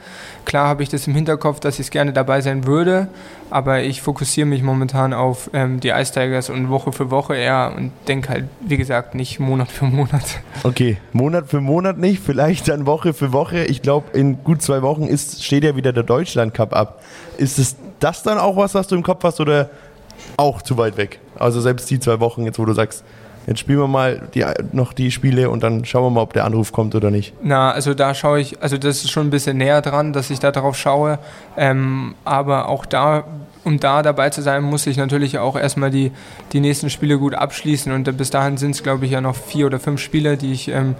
Klar 0.45 0.69
habe 0.69 0.83
ich 0.83 0.89
das 0.89 1.07
im 1.07 1.15
Hinterkopf, 1.15 1.61
dass 1.61 1.79
ich 1.79 1.91
gerne 1.91 2.13
dabei 2.13 2.41
sein 2.41 2.67
würde, 2.67 3.09
aber 3.51 3.83
ich 3.83 4.03
fokussiere 4.03 4.47
mich 4.47 4.63
momentan 4.63 5.13
auf 5.13 5.51
ähm, 5.53 5.81
die 5.81 5.89
Ice 5.89 6.13
Tigers 6.13 6.51
und 6.51 6.71
Woche 6.71 6.93
für 6.93 7.11
Woche 7.11 7.37
eher 7.37 7.73
und 7.77 7.93
denke 8.07 8.29
halt, 8.29 8.45
wie 8.61 8.77
gesagt, 8.77 9.15
nicht 9.15 9.41
Monat 9.41 9.71
für 9.71 9.87
Monat. 9.87 10.41
Okay, 10.63 10.99
Monat 11.13 11.49
für 11.49 11.61
Monat 11.61 11.99
nicht, 11.99 12.23
vielleicht 12.23 12.69
dann 12.69 12.87
Woche 12.87 13.15
für 13.15 13.33
Woche. 13.33 13.65
Ich 13.65 13.83
glaube, 13.83 14.17
in 14.17 14.45
gut 14.45 14.63
zwei 14.63 14.83
Wochen 14.83 15.05
ist, 15.05 15.45
steht 15.45 15.65
ja 15.65 15.77
wieder 15.77 15.93
der 15.93 16.05
Deutschland 16.05 16.55
Cup 16.55 16.75
ab. 16.75 17.03
Ist 17.37 17.59
es 17.59 17.77
das 18.01 18.23
dann 18.23 18.39
auch 18.39 18.57
was, 18.57 18.75
was 18.75 18.87
du 18.87 18.97
im 18.97 19.03
Kopf 19.03 19.25
hast 19.25 19.41
oder 19.41 19.71
auch 20.37 20.63
zu 20.63 20.77
weit 20.77 20.97
weg? 20.97 21.21
Also 21.39 21.61
selbst 21.61 21.91
die 21.91 22.01
zwei 22.01 22.21
Wochen 22.21 22.45
jetzt, 22.45 22.59
wo 22.59 22.65
du 22.65 22.73
sagst, 22.73 23.05
jetzt 23.49 23.61
spielen 23.61 23.79
wir 23.79 23.89
mal 23.89 24.21
die, 24.35 24.45
noch 24.73 24.93
die 24.93 25.11
Spiele 25.11 25.49
und 25.51 25.63
dann 25.63 25.85
schauen 25.85 26.05
wir 26.05 26.11
mal, 26.11 26.21
ob 26.21 26.35
der 26.35 26.45
Anruf 26.45 26.71
kommt 26.71 26.95
oder 26.95 27.11
nicht. 27.11 27.33
Na, 27.43 27.73
also 27.73 27.95
da 27.95 28.15
schaue 28.15 28.41
ich, 28.41 28.63
also 28.63 28.77
das 28.77 28.99
ist 28.99 29.11
schon 29.11 29.29
ein 29.29 29.31
bisschen 29.31 29.57
näher 29.57 29.81
dran, 29.81 30.13
dass 30.13 30.31
ich 30.31 30.39
da 30.39 30.53
darauf 30.53 30.77
schaue. 30.77 31.19
Ähm, 31.57 32.15
aber 32.25 32.69
auch 32.69 32.85
da, 32.85 33.25
um 33.65 33.81
da 33.81 34.03
dabei 34.03 34.31
zu 34.31 34.43
sein, 34.43 34.63
muss 34.63 34.87
ich 34.87 34.97
natürlich 34.97 35.39
auch 35.39 35.57
erstmal 35.57 35.91
die, 35.91 36.13
die 36.53 36.61
nächsten 36.61 36.91
Spiele 36.91 37.19
gut 37.19 37.35
abschließen. 37.35 37.93
Und 37.93 38.17
bis 38.17 38.31
dahin 38.31 38.57
sind 38.57 38.73
es, 38.73 38.83
glaube 38.83 39.07
ich, 39.07 39.13
ja 39.13 39.21
noch 39.21 39.37
vier 39.37 39.67
oder 39.67 39.79
fünf 39.79 40.01
Spiele, 40.01 40.37
die 40.37 40.53
ich 40.53 40.69
ähm, 40.69 40.95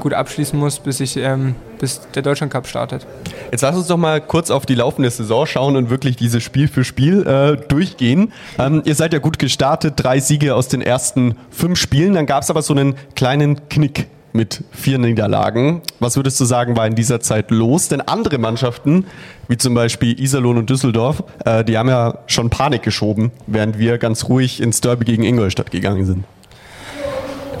gut 0.00 0.14
abschließen 0.14 0.58
muss, 0.58 0.78
bis, 0.78 1.00
ich, 1.00 1.16
ähm, 1.16 1.54
bis 1.78 2.00
der 2.14 2.22
Deutschland 2.22 2.52
Cup 2.52 2.66
startet. 2.66 3.06
Jetzt 3.50 3.62
lass 3.62 3.76
uns 3.76 3.86
doch 3.86 3.96
mal 3.96 4.20
kurz 4.20 4.50
auf 4.50 4.66
die 4.66 4.74
laufende 4.74 5.10
Saison 5.10 5.46
schauen 5.46 5.76
und 5.76 5.90
wirklich 5.90 6.16
dieses 6.16 6.42
Spiel 6.42 6.68
für 6.68 6.84
Spiel 6.84 7.26
äh, 7.26 7.56
durchgehen. 7.68 8.32
Ähm, 8.58 8.82
ihr 8.84 8.94
seid 8.94 9.12
ja 9.12 9.18
gut 9.18 9.38
gestartet, 9.38 9.94
drei 9.96 10.20
Siege 10.20 10.54
aus 10.54 10.68
den 10.68 10.82
ersten 10.82 11.36
fünf 11.50 11.78
Spielen. 11.78 12.14
Dann 12.14 12.26
gab 12.26 12.42
es 12.42 12.50
aber 12.50 12.62
so 12.62 12.74
einen 12.74 12.94
kleinen 13.14 13.68
Knick 13.68 14.06
mit 14.32 14.64
vier 14.70 14.98
Niederlagen. 14.98 15.82
Was 16.00 16.16
würdest 16.16 16.40
du 16.40 16.44
sagen, 16.44 16.76
war 16.76 16.86
in 16.86 16.94
dieser 16.94 17.20
Zeit 17.20 17.50
los? 17.50 17.88
Denn 17.88 18.00
andere 18.00 18.38
Mannschaften, 18.38 19.06
wie 19.48 19.56
zum 19.56 19.74
Beispiel 19.74 20.18
Iserlohn 20.18 20.58
und 20.58 20.70
Düsseldorf, 20.70 21.22
äh, 21.44 21.64
die 21.64 21.76
haben 21.76 21.88
ja 21.88 22.18
schon 22.26 22.50
Panik 22.50 22.82
geschoben, 22.82 23.30
während 23.46 23.78
wir 23.78 23.98
ganz 23.98 24.28
ruhig 24.28 24.60
ins 24.60 24.80
Derby 24.80 25.04
gegen 25.04 25.22
Ingolstadt 25.22 25.70
gegangen 25.70 26.06
sind. 26.06 26.24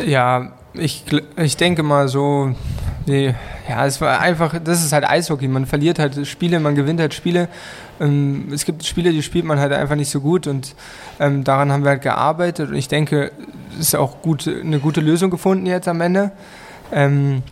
Ja, 0.06 0.52
ich, 0.74 1.04
ich 1.36 1.56
denke 1.56 1.82
mal 1.82 2.08
so, 2.08 2.54
nee, 3.06 3.34
ja, 3.68 3.86
es 3.86 4.00
war 4.00 4.20
einfach, 4.20 4.58
das 4.62 4.82
ist 4.82 4.92
halt 4.92 5.08
Eishockey. 5.08 5.48
Man 5.48 5.66
verliert 5.66 5.98
halt 5.98 6.26
Spiele, 6.26 6.60
man 6.60 6.74
gewinnt 6.74 7.00
halt 7.00 7.14
Spiele. 7.14 7.48
Ähm, 8.00 8.48
es 8.52 8.64
gibt 8.64 8.84
Spiele, 8.84 9.12
die 9.12 9.22
spielt 9.22 9.44
man 9.44 9.58
halt 9.58 9.72
einfach 9.72 9.96
nicht 9.96 10.10
so 10.10 10.20
gut 10.20 10.46
und 10.46 10.74
ähm, 11.20 11.44
daran 11.44 11.70
haben 11.70 11.84
wir 11.84 11.90
halt 11.90 12.02
gearbeitet 12.02 12.70
und 12.70 12.76
ich 12.76 12.88
denke, 12.88 13.32
es 13.78 13.88
ist 13.88 13.96
auch 13.96 14.22
gut, 14.22 14.48
eine 14.48 14.78
gute 14.78 15.00
Lösung 15.00 15.30
gefunden 15.30 15.66
jetzt 15.66 15.88
am 15.88 16.00
Ende. 16.00 16.32
Ähm, 16.92 17.42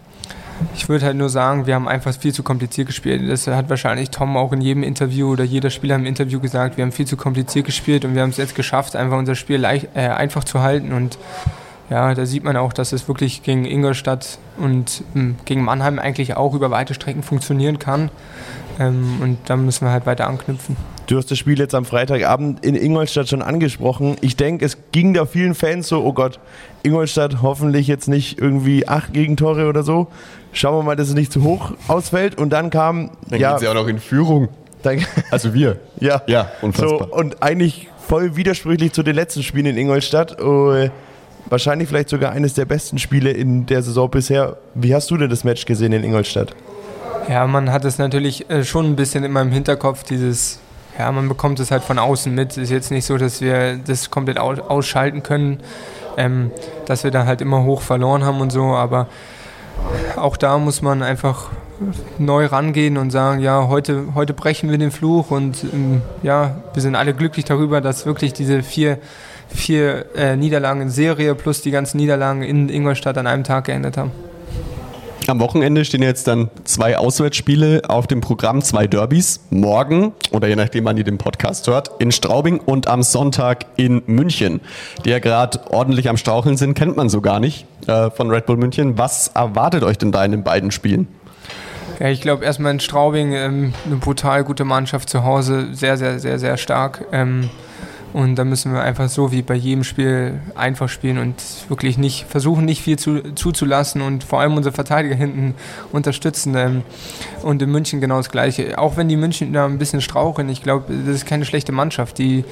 ich 0.75 0.89
würde 0.89 1.07
halt 1.07 1.17
nur 1.17 1.31
sagen, 1.31 1.67
wir 1.67 1.75
haben 1.75 1.89
einfach 1.89 2.15
viel 2.15 2.35
zu 2.35 2.43
kompliziert 2.43 2.87
gespielt. 2.87 3.29
Das 3.29 3.47
hat 3.47 3.71
wahrscheinlich 3.71 4.11
Tom 4.11 4.37
auch 4.37 4.53
in 4.53 4.61
jedem 4.61 4.83
Interview 4.83 5.33
oder 5.33 5.45
jeder 5.45 5.71
Spieler 5.71 5.95
im 5.95 6.07
Interview 6.07 6.41
gesagt. 6.41 6.77
Wir 6.77 6.85
haben 6.85 6.93
viel 6.93 7.07
zu 7.07 7.17
kompliziert 7.17 7.67
gespielt 7.67 8.05
und 8.05 8.15
wir 8.15 8.23
haben 8.23 8.31
es 8.31 8.37
jetzt 8.37 8.55
geschafft, 8.55 8.97
einfach 8.97 9.19
unser 9.19 9.35
Spiel 9.35 9.59
leicht, 9.59 9.89
äh, 9.95 10.09
einfach 10.09 10.45
zu 10.45 10.61
halten 10.61 10.93
und 10.93 11.19
ja, 11.91 12.15
da 12.15 12.25
sieht 12.25 12.45
man 12.45 12.57
auch, 12.57 12.73
dass 12.73 12.93
es 12.93 13.09
wirklich 13.09 13.43
gegen 13.43 13.65
Ingolstadt 13.65 14.39
und 14.59 15.03
ähm, 15.17 15.37
gegen 15.45 15.65
Mannheim 15.65 15.99
eigentlich 15.99 16.37
auch 16.37 16.55
über 16.55 16.71
weite 16.71 16.95
Strecken 16.95 17.25
funktionieren 17.25 17.81
kann. 17.81 18.11
Ähm, 18.79 19.19
und 19.21 19.39
da 19.47 19.57
müssen 19.57 19.87
wir 19.87 19.93
halt 19.93 20.07
weiter 20.07 20.29
anknüpfen. 20.29 20.77
Du 21.09 21.19
hast 21.19 21.33
das 21.33 21.39
Spiel 21.39 21.59
jetzt 21.59 21.75
am 21.75 21.85
Freitagabend 21.85 22.65
in 22.65 22.77
Ingolstadt 22.77 23.29
schon 23.29 23.43
angesprochen. 23.43 24.17
Ich 24.21 24.37
denke, 24.37 24.65
es 24.65 24.79
ging 24.93 25.13
da 25.13 25.27
vielen 25.27 25.57
Fans 25.57 25.89
so, 25.89 26.05
oh 26.05 26.13
Gott, 26.13 26.39
Ingolstadt 26.85 27.43
hoffentlich 27.43 27.89
jetzt 27.89 28.07
nicht 28.07 28.39
irgendwie 28.39 28.87
acht 28.87 29.13
Gegentore 29.13 29.67
oder 29.67 29.83
so. 29.83 30.07
Schauen 30.53 30.79
wir 30.79 30.83
mal, 30.85 30.97
dass 30.97 31.09
es 31.09 31.15
nicht 31.15 31.33
zu 31.33 31.43
hoch 31.43 31.73
ausfällt. 31.89 32.39
Und 32.39 32.51
dann 32.51 32.71
kam... 32.71 33.11
Dann 33.29 33.41
ja, 33.41 33.51
gehen 33.51 33.59
sie 33.59 33.69
auch 33.69 33.75
noch 33.75 33.89
in 33.89 33.99
Führung. 33.99 34.49
Dann, 34.85 35.05
Also 35.33 35.53
wir. 35.53 35.81
ja, 35.99 36.23
Ja, 36.29 36.53
unfassbar. 36.63 37.09
So, 37.11 37.17
und 37.17 37.43
eigentlich 37.43 37.89
voll 38.07 38.37
widersprüchlich 38.37 38.93
zu 38.93 39.03
den 39.03 39.17
letzten 39.17 39.43
Spielen 39.43 39.67
in 39.67 39.77
Ingolstadt. 39.77 40.41
Oh, 40.41 40.89
wahrscheinlich 41.49 41.89
vielleicht 41.89 42.09
sogar 42.09 42.33
eines 42.33 42.55
der 42.55 42.65
besten 42.65 42.99
Spiele 42.99 43.31
in 43.31 43.67
der 43.67 43.83
Saison 43.83 44.11
bisher. 44.11 44.57
Wie 44.75 44.95
hast 44.95 45.11
du 45.11 45.17
denn 45.17 45.31
das 45.31 45.45
Match 45.45 45.65
gesehen 45.67 45.93
in 45.93 46.05
Ingolstadt? 46.05 46.55
Ja, 47.29 47.47
man 47.47 47.71
hat 47.71 47.85
es 47.85 47.99
natürlich 47.99 48.49
äh, 48.51 48.65
schon 48.65 48.87
ein 48.87 48.97
bisschen 48.97 49.25
in 49.25 49.33
meinem 49.33 49.53
Hinterkopf, 49.53 50.03
dieses, 50.05 50.59
ja, 50.99 51.11
man 51.13 51.29
bekommt 51.29 51.61
es 51.61 51.71
halt 51.71 51.83
von 51.83 51.99
außen 51.99 52.35
mit. 52.35 52.53
Es 52.53 52.57
ist 52.59 52.71
jetzt 52.71 52.91
nicht 52.91 53.05
so, 53.05 53.17
dass 53.19 53.41
wir 53.41 53.77
das 53.77 54.11
komplett 54.11 54.39
aus 54.39 54.59
ausschalten 54.61 55.23
können, 55.23 55.61
ähm, 56.17 56.51
dass 56.87 57.05
wir 57.05 57.11
da 57.11 57.27
halt 57.27 57.41
immer 57.41 57.65
hoch 57.65 57.83
verloren 57.83 58.25
haben 58.25 58.41
und 58.41 58.51
so, 58.51 58.63
aber 58.63 59.07
auch 60.17 60.37
da 60.37 60.59
muss 60.59 60.83
man 60.83 61.03
einfach 61.03 61.51
neu 62.19 62.47
rangehen 62.47 62.99
und 62.99 63.11
sagen, 63.11 63.41
ja, 63.41 63.69
heute, 63.69 64.15
heute 64.15 64.35
brechen 64.35 64.71
wir 64.71 64.79
den 64.79 64.91
Fluch 64.91 65.31
und 65.31 65.65
ähm, 65.65 66.03
ja, 66.23 66.57
wir 66.75 66.83
sind 66.83 66.95
alle 66.95 67.15
glücklich 67.15 67.45
darüber, 67.45 67.81
dass 67.81 68.07
wirklich 68.07 68.33
diese 68.33 68.63
vier, 68.63 68.99
vier 69.55 70.07
äh, 70.17 70.37
Niederlagen 70.37 70.81
in 70.81 70.91
Serie 70.91 71.35
plus 71.35 71.63
die 71.63 71.71
ganzen 71.71 71.97
Niederlagen 71.99 72.43
in 72.43 72.69
Ingolstadt 72.69 73.19
an 73.19 73.27
einem 73.27 73.45
Tag 73.45 73.65
geendet 73.65 73.97
haben. 73.97 74.13
Am 75.27 75.39
Wochenende 75.39 75.85
stehen 75.85 76.03
jetzt 76.03 76.27
dann 76.27 76.51
zwei 76.65 76.99
Auswärtsspiele 76.99 77.83
auf 77.89 78.09
dem 78.09 78.21
Programm, 78.21 78.63
zwei 78.63 78.89
Derbys. 78.89 79.41
Morgen, 79.51 80.13
oder 80.33 80.49
je 80.49 80.57
nachdem, 80.57 80.85
wann 80.87 80.97
ihr 80.97 81.05
den 81.05 81.19
Podcast 81.19 81.69
hört, 81.69 81.91
in 82.01 82.11
Straubing 82.11 82.59
und 82.59 82.89
am 82.89 83.03
Sonntag 83.05 83.67
in 83.77 84.03
München. 84.07 84.61
Die 85.05 85.11
ja 85.11 85.21
gerade 85.21 85.61
ordentlich 85.71 86.09
am 86.09 86.17
Straucheln 86.17 86.57
sind, 86.57 86.75
kennt 86.75 86.97
man 86.97 87.09
so 87.09 87.21
gar 87.21 87.39
nicht 87.39 87.67
äh, 87.87 88.11
von 88.11 88.29
Red 88.31 88.47
Bull 88.47 88.57
München. 88.57 88.99
Was 88.99 89.29
erwartet 89.29 89.85
euch 89.85 89.99
denn 89.99 90.11
da 90.11 90.25
in 90.25 90.33
den 90.33 90.43
beiden 90.43 90.73
Spielen? 90.73 91.07
Ja, 92.01 92.09
ich 92.09 92.23
glaube 92.23 92.45
erstmal 92.45 92.73
in 92.73 92.81
Straubing 92.81 93.33
ähm, 93.33 93.75
eine 93.87 93.97
brutal 93.97 94.43
gute 94.43 94.65
Mannschaft 94.65 95.11
zu 95.11 95.23
Hause, 95.23 95.69
sehr, 95.75 95.97
sehr, 95.97 96.19
sehr, 96.19 96.39
sehr 96.39 96.57
stark. 96.57 97.05
Ähm, 97.13 97.51
und 98.13 98.37
da 98.37 98.45
müssen 98.45 98.73
wir 98.73 98.83
einfach 98.83 99.09
so 99.09 99.31
wie 99.31 99.43
bei 99.43 99.55
jedem 99.55 99.85
Spiel 99.85 100.41
einfach 100.57 100.89
spielen 100.89 101.19
und 101.19 101.35
wirklich 101.69 101.97
nicht 101.97 102.27
versuchen, 102.29 102.65
nicht 102.65 102.83
viel 102.83 102.99
zu, 102.99 103.35
zuzulassen 103.35 104.03
und 104.03 104.25
vor 104.25 104.41
allem 104.41 104.57
unsere 104.57 104.75
Verteidiger 104.75 105.15
hinten 105.15 105.55
unterstützen. 105.93 106.55
Ähm, 106.57 106.83
und 107.43 107.63
in 107.63 107.71
München 107.71 108.01
genau 108.01 108.17
das 108.17 108.31
Gleiche. 108.31 108.79
Auch 108.79 108.97
wenn 108.97 109.09
die 109.09 109.17
München 109.17 109.53
da 109.53 109.65
ein 109.65 109.79
bisschen 109.79 110.01
straucheln, 110.01 110.49
ich 110.49 110.63
glaube, 110.63 110.93
das 111.07 111.15
ist 111.15 111.27
keine 111.27 111.45
schlechte 111.45 111.73
Mannschaft. 111.73 112.19
Die, 112.19 112.45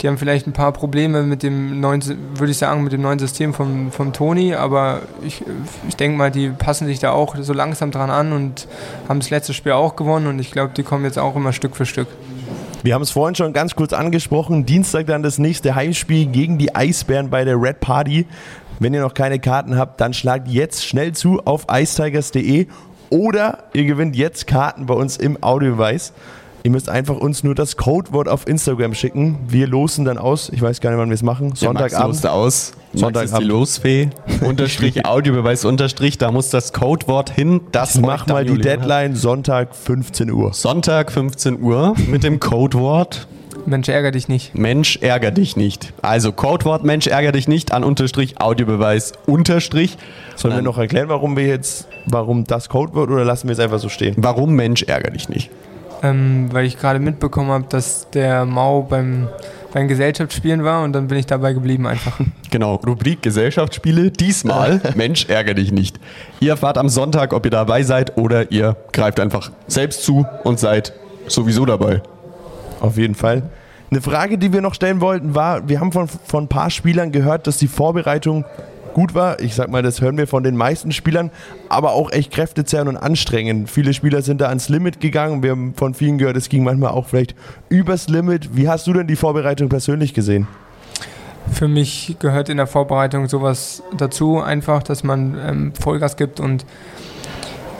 die 0.00 0.08
haben 0.08 0.18
vielleicht 0.18 0.46
ein 0.46 0.52
paar 0.52 0.72
Probleme 0.72 1.22
mit 1.22 1.42
dem 1.42 1.80
neuen, 1.80 2.02
würde 2.34 2.50
ich 2.50 2.58
sagen, 2.58 2.82
mit 2.82 2.92
dem 2.92 3.02
neuen 3.02 3.18
System 3.18 3.52
vom, 3.54 3.92
vom 3.92 4.12
Toni, 4.12 4.54
aber 4.54 5.02
ich, 5.24 5.44
ich 5.88 5.96
denke 5.96 6.16
mal, 6.16 6.30
die 6.30 6.48
passen 6.48 6.86
sich 6.86 6.98
da 6.98 7.12
auch 7.12 7.36
so 7.38 7.52
langsam 7.52 7.90
dran 7.90 8.10
an 8.10 8.32
und 8.32 8.66
haben 9.08 9.20
das 9.20 9.30
letzte 9.30 9.52
Spiel 9.52 9.72
auch 9.72 9.96
gewonnen 9.96 10.26
und 10.26 10.38
ich 10.38 10.50
glaube, 10.50 10.72
die 10.76 10.82
kommen 10.82 11.04
jetzt 11.04 11.18
auch 11.18 11.36
immer 11.36 11.52
Stück 11.52 11.76
für 11.76 11.86
Stück. 11.86 12.08
Wir 12.84 12.94
haben 12.94 13.02
es 13.02 13.12
vorhin 13.12 13.36
schon 13.36 13.52
ganz 13.52 13.76
kurz 13.76 13.92
angesprochen. 13.92 14.66
Dienstag 14.66 15.06
dann 15.06 15.22
das 15.22 15.38
nächste 15.38 15.76
Heimspiel 15.76 16.26
gegen 16.26 16.58
die 16.58 16.74
Eisbären 16.74 17.30
bei 17.30 17.44
der 17.44 17.62
Red 17.62 17.78
Party. 17.78 18.26
Wenn 18.80 18.92
ihr 18.92 19.00
noch 19.00 19.14
keine 19.14 19.38
Karten 19.38 19.78
habt, 19.78 20.00
dann 20.00 20.12
schlagt 20.12 20.48
jetzt 20.48 20.84
schnell 20.84 21.12
zu 21.12 21.40
auf 21.44 21.66
icetigers.de 21.70 22.66
oder 23.08 23.64
ihr 23.72 23.84
gewinnt 23.84 24.16
jetzt 24.16 24.48
Karten 24.48 24.86
bei 24.86 24.94
uns 24.94 25.16
im 25.16 25.40
Audiobeweis. 25.44 26.12
Ihr 26.64 26.70
müsst 26.70 26.88
einfach 26.88 27.16
uns 27.16 27.42
nur 27.42 27.56
das 27.56 27.76
Codewort 27.76 28.28
auf 28.28 28.46
Instagram 28.46 28.94
schicken. 28.94 29.38
Wir 29.48 29.66
losen 29.66 30.04
dann 30.04 30.16
aus. 30.16 30.48
Ich 30.50 30.62
weiß 30.62 30.80
gar 30.80 30.90
nicht, 30.90 30.98
wann 30.98 31.08
wir 31.08 31.14
es 31.14 31.22
machen. 31.22 31.52
Der 31.60 31.72
Max 31.72 31.92
Sonntagabend. 31.92 32.26
aus. 32.26 32.72
Max 32.72 32.74
ist 32.84 32.94
die 32.94 32.98
Sonntagabend. 32.98 33.48
Losfee. 33.48 34.10
Unterstrich 34.42 35.04
Audiobeweis 35.04 35.64
Unterstrich. 35.64 36.18
Da 36.18 36.30
muss 36.30 36.50
das 36.50 36.72
Codewort 36.72 37.30
hin. 37.30 37.62
Das 37.72 37.98
Mach 37.98 38.22
euch 38.22 38.26
mal 38.28 38.44
die 38.44 38.58
Deadline 38.58 39.16
Sonntag 39.16 39.74
15 39.74 40.30
Uhr. 40.30 40.52
Sonntag 40.52 41.10
15 41.10 41.60
Uhr 41.60 41.94
mit 42.06 42.22
dem 42.22 42.38
Codewort 42.38 43.26
Mensch, 43.66 43.88
ärger 43.88 44.10
dich 44.10 44.28
nicht. 44.28 44.54
Mensch 44.56 44.98
ärger 45.02 45.30
dich 45.30 45.56
nicht. 45.56 45.92
Also 46.02 46.32
Codewort 46.32 46.84
Mensch 46.84 47.06
ärger 47.06 47.32
dich 47.32 47.48
nicht 47.48 47.72
an 47.72 47.84
Unterstrich 47.84 48.40
Audiobeweis 48.40 49.12
Unterstrich. 49.26 49.98
Sollen 50.36 50.54
wir 50.54 50.62
noch 50.62 50.78
erklären, 50.78 51.08
warum 51.08 51.36
wir 51.36 51.46
jetzt, 51.46 51.86
warum 52.06 52.44
das 52.44 52.68
Codewort 52.68 53.10
oder 53.10 53.24
lassen 53.24 53.48
wir 53.48 53.52
es 53.52 53.60
einfach 53.60 53.78
so 53.78 53.88
stehen? 53.88 54.14
Warum 54.16 54.54
Mensch 54.54 54.82
ärger 54.82 55.10
dich 55.10 55.28
nicht? 55.28 55.50
Ähm, 56.02 56.48
weil 56.50 56.66
ich 56.66 56.78
gerade 56.78 56.98
mitbekommen 56.98 57.50
habe, 57.50 57.66
dass 57.68 58.10
der 58.10 58.44
Mau 58.44 58.82
beim, 58.82 59.28
bei 59.72 59.80
den 59.80 59.88
Gesellschaftsspielen 59.88 60.64
war 60.64 60.82
und 60.82 60.92
dann 60.92 61.06
bin 61.06 61.18
ich 61.18 61.26
dabei 61.26 61.52
geblieben 61.52 61.86
einfach. 61.86 62.18
Genau, 62.50 62.74
Rubrik 62.74 63.22
Gesellschaftsspiele. 63.22 64.10
Diesmal, 64.10 64.82
Mensch, 64.94 65.24
ärgere 65.30 65.54
dich 65.54 65.72
nicht. 65.72 65.98
Ihr 66.38 66.50
erfahrt 66.50 66.76
am 66.76 66.90
Sonntag, 66.90 67.32
ob 67.32 67.46
ihr 67.46 67.50
dabei 67.50 67.82
seid 67.82 68.18
oder 68.18 68.52
ihr 68.52 68.76
greift 68.92 69.20
einfach 69.20 69.50
selbst 69.68 70.02
zu 70.02 70.26
und 70.44 70.58
seid 70.58 70.92
sowieso 71.28 71.64
dabei. 71.64 72.02
Auf 72.80 72.98
jeden 72.98 73.14
Fall. 73.14 73.44
Eine 73.90 74.00
Frage, 74.00 74.36
die 74.36 74.52
wir 74.52 74.60
noch 74.60 74.74
stellen 74.74 75.00
wollten, 75.00 75.34
war, 75.34 75.68
wir 75.68 75.80
haben 75.80 75.92
von, 75.92 76.08
von 76.08 76.44
ein 76.44 76.48
paar 76.48 76.68
Spielern 76.70 77.12
gehört, 77.12 77.46
dass 77.46 77.56
die 77.56 77.68
Vorbereitung 77.68 78.44
gut 78.92 79.14
war. 79.14 79.40
Ich 79.40 79.54
sag 79.54 79.70
mal, 79.70 79.82
das 79.82 80.00
hören 80.00 80.16
wir 80.16 80.26
von 80.26 80.42
den 80.42 80.56
meisten 80.56 80.92
Spielern, 80.92 81.30
aber 81.68 81.92
auch 81.92 82.12
echt 82.12 82.32
kräftezehrend 82.32 82.88
und 82.88 82.96
anstrengend. 82.96 83.70
Viele 83.70 83.94
Spieler 83.94 84.22
sind 84.22 84.40
da 84.40 84.48
ans 84.48 84.68
Limit 84.68 85.00
gegangen. 85.00 85.42
Wir 85.42 85.50
haben 85.50 85.74
von 85.74 85.94
vielen 85.94 86.18
gehört, 86.18 86.36
es 86.36 86.48
ging 86.48 86.64
manchmal 86.64 86.90
auch 86.90 87.06
vielleicht 87.06 87.34
übers 87.68 88.08
Limit. 88.08 88.56
Wie 88.56 88.68
hast 88.68 88.86
du 88.86 88.92
denn 88.92 89.06
die 89.06 89.16
Vorbereitung 89.16 89.68
persönlich 89.68 90.14
gesehen? 90.14 90.46
Für 91.50 91.68
mich 91.68 92.16
gehört 92.18 92.48
in 92.48 92.56
der 92.56 92.66
Vorbereitung 92.66 93.28
sowas 93.28 93.82
dazu, 93.96 94.40
einfach, 94.40 94.82
dass 94.82 95.02
man 95.02 95.36
ähm, 95.44 95.72
Vollgas 95.74 96.16
gibt 96.16 96.40
und 96.40 96.64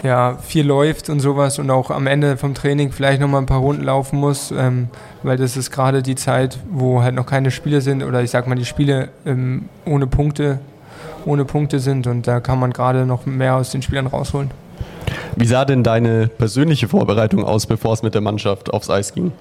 ja, 0.03 0.37
viel 0.39 0.67
läuft 0.67 1.09
und 1.09 1.21
sowas 1.21 1.61
und 1.61 1.71
auch 1.71 1.91
am 1.91 2.09
Ende 2.09 2.37
vom 2.37 2.55
Training 2.55 2.91
vielleicht 2.91 3.21
nochmal 3.21 3.41
ein 3.41 3.47
paar 3.47 3.61
Runden 3.61 3.85
laufen 3.85 4.19
muss, 4.19 4.51
ähm, 4.51 4.89
weil 5.23 5.37
das 5.37 5.57
ist 5.57 5.71
gerade 5.71 6.03
die 6.03 6.17
Zeit, 6.17 6.59
wo 6.71 7.03
halt 7.03 7.15
noch 7.15 7.27
keine 7.27 7.53
Spiele 7.53 7.81
sind 7.81 8.03
oder 8.03 8.21
ich 8.21 8.31
sag 8.31 8.49
mal 8.49 8.57
die 8.57 8.65
Spiele 8.65 9.11
ähm, 9.25 9.69
ohne 9.85 10.09
Punkte 10.09 10.59
ohne 11.27 11.45
Punkte 11.45 11.79
sind 11.81 12.07
und 12.07 12.27
da 12.27 12.41
kann 12.41 12.59
man 12.59 12.73
gerade 12.73 13.07
noch 13.07 13.27
mehr 13.27 13.57
aus 13.57 13.71
den 13.71 13.83
Spielern 13.83 14.07
rausholen. 14.07 14.51
Wie 15.37 15.47
sah 15.47 15.65
denn 15.65 15.83
deine 15.83 16.29
persönliche 16.29 16.89
Vorbereitung 16.89 17.45
aus, 17.45 17.67
bevor 17.67 17.93
es 17.93 18.03
mit 18.03 18.15
der 18.15 18.21
Mannschaft 18.21 18.73
aufs 18.73 18.91
Eis 18.91 19.15
ging? 19.15 19.33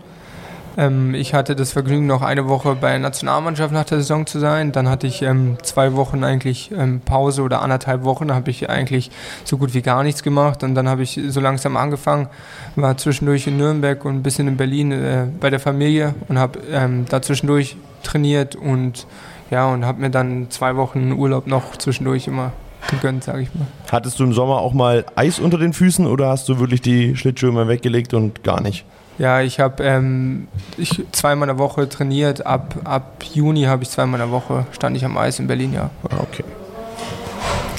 Ähm, 0.78 1.14
ich 1.14 1.34
hatte 1.34 1.56
das 1.56 1.72
Vergnügen, 1.72 2.08
noch 2.08 2.22
eine 2.22 2.48
Woche 2.48 2.76
bei 2.76 2.92
der 2.92 3.00
Nationalmannschaft 3.00 3.74
nach 3.74 3.84
der 3.84 4.00
Saison 4.00 4.26
zu 4.26 4.40
sein. 4.40 4.72
Dann 4.72 4.90
hatte 4.90 5.08
ich 5.08 5.22
ähm, 5.22 5.58
zwei 5.62 5.94
Wochen 5.96 6.24
eigentlich 6.24 6.72
ähm, 6.72 7.02
Pause 7.04 7.42
oder 7.42 7.62
anderthalb 7.62 8.04
Wochen. 8.04 8.30
Da 8.30 8.36
habe 8.36 8.50
ich 8.50 8.70
eigentlich 8.70 9.12
so 9.44 9.58
gut 9.58 9.74
wie 9.74 9.82
gar 9.82 10.04
nichts 10.04 10.24
gemacht. 10.24 10.64
Und 10.64 10.76
dann 10.76 10.88
habe 10.88 11.04
ich 11.04 11.20
so 11.28 11.40
langsam 11.40 11.76
angefangen, 11.76 12.28
war 12.76 12.98
zwischendurch 12.98 13.48
in 13.48 13.58
Nürnberg 13.58 14.04
und 14.06 14.16
ein 14.16 14.24
bisschen 14.24 14.48
in 14.48 14.58
Berlin 14.58 14.92
äh, 14.92 15.26
bei 15.40 15.50
der 15.50 15.60
Familie 15.60 16.16
und 16.30 16.40
habe 16.40 16.60
ähm, 16.72 17.06
da 17.10 17.22
zwischendurch 17.22 17.76
trainiert 18.04 18.56
und 18.56 19.06
ja, 19.52 19.68
und 19.68 19.86
habe 19.86 20.02
mir 20.02 20.10
dann 20.10 20.50
zwei 20.50 20.76
Wochen 20.76 21.12
Urlaub 21.12 21.46
noch 21.46 21.76
zwischendurch 21.76 22.28
immer 22.28 22.54
gegönnt, 22.90 23.24
sage 23.24 23.42
ich 23.42 23.54
mal. 23.54 23.68
Hattest 23.92 24.20
du 24.20 24.24
im 24.24 24.34
Sommer 24.34 24.60
auch 24.60 24.74
mal 24.74 25.06
Eis 25.16 25.40
unter 25.40 25.58
den 25.58 25.74
Füßen 25.74 26.08
oder 26.08 26.30
hast 26.30 26.50
du 26.50 26.60
wirklich 26.60 26.82
die 26.82 27.16
Schlittschuhe 27.16 27.52
mal 27.52 27.68
weggelegt 27.68 28.14
und 28.14 28.44
gar 28.44 28.62
nicht? 28.62 28.86
Ja, 29.18 29.42
ich 29.42 29.60
habe 29.60 29.84
ähm, 29.84 30.48
ich, 30.78 31.04
zweimal 31.12 31.50
in 31.50 31.58
der 31.58 31.64
Woche 31.64 31.88
trainiert. 31.88 32.46
Ab, 32.46 32.76
ab 32.86 33.24
Juni 33.34 33.64
habe 33.64 33.84
ich 33.84 33.90
zweimal 33.90 34.20
in 34.20 34.28
der 34.28 34.32
Woche, 34.32 34.66
stand 34.72 34.98
ich 34.98 35.06
am 35.06 35.18
Eis 35.18 35.38
in 35.38 35.48
Berlin, 35.48 35.74
ja. 35.74 35.92
Ah, 36.10 36.22
okay. 36.22 36.44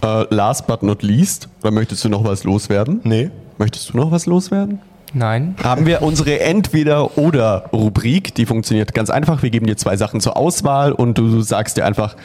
Äh, 0.04 0.32
last 0.34 0.66
but 0.66 0.82
not 0.82 1.02
least, 1.02 1.48
oder 1.62 1.70
möchtest 1.70 2.04
du 2.04 2.08
noch 2.08 2.22
was 2.22 2.44
loswerden? 2.44 3.00
Nee. 3.02 3.30
Möchtest 3.58 3.92
du 3.92 3.96
noch 3.96 4.10
was 4.10 4.26
loswerden? 4.26 4.80
Nein. 5.14 5.56
haben 5.62 5.86
wir 5.86 6.02
unsere 6.02 6.40
Entweder-Oder-Rubrik. 6.40 8.34
Die 8.34 8.46
funktioniert 8.46 8.94
ganz 8.94 9.10
einfach. 9.10 9.42
Wir 9.42 9.50
geben 9.50 9.66
dir 9.66 9.76
zwei 9.76 9.96
Sachen 9.96 10.20
zur 10.20 10.36
Auswahl 10.36 10.92
und 10.92 11.18
du 11.18 11.42
sagst 11.42 11.76
dir 11.76 11.84
einfach, 11.84 12.16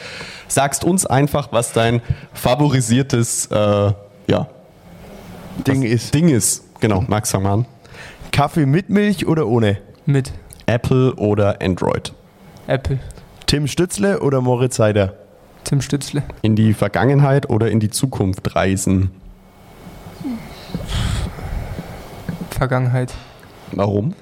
sagst 0.47 0.83
uns 0.83 1.05
einfach, 1.05 1.49
was 1.51 1.73
dein 1.73 2.01
favorisiertes 2.33 3.47
äh, 3.47 3.91
ja, 4.27 4.47
Ding 5.65 5.83
ist. 5.83 6.13
Ding 6.13 6.29
ist. 6.29 6.63
Genau, 6.79 7.03
Max, 7.07 7.31
fang 7.31 7.43
mal 7.43 7.53
an. 7.53 7.65
Kaffee 8.31 8.65
mit 8.65 8.89
Milch 8.89 9.27
oder 9.27 9.47
ohne? 9.47 9.79
Mit 10.05 10.31
Apple 10.65 11.15
oder 11.15 11.61
Android? 11.61 12.13
Apple. 12.67 12.99
Tim 13.47 13.67
Stützle 13.67 14.19
oder 14.19 14.41
Moritz 14.41 14.75
Seider? 14.75 15.13
Tim 15.63 15.81
Stützle. 15.81 16.23
In 16.41 16.55
die 16.55 16.73
Vergangenheit 16.73 17.49
oder 17.49 17.71
in 17.71 17.79
die 17.79 17.89
Zukunft 17.89 18.55
reisen? 18.55 19.11
Vergangenheit. 22.57 23.13
Warum? 23.71 24.13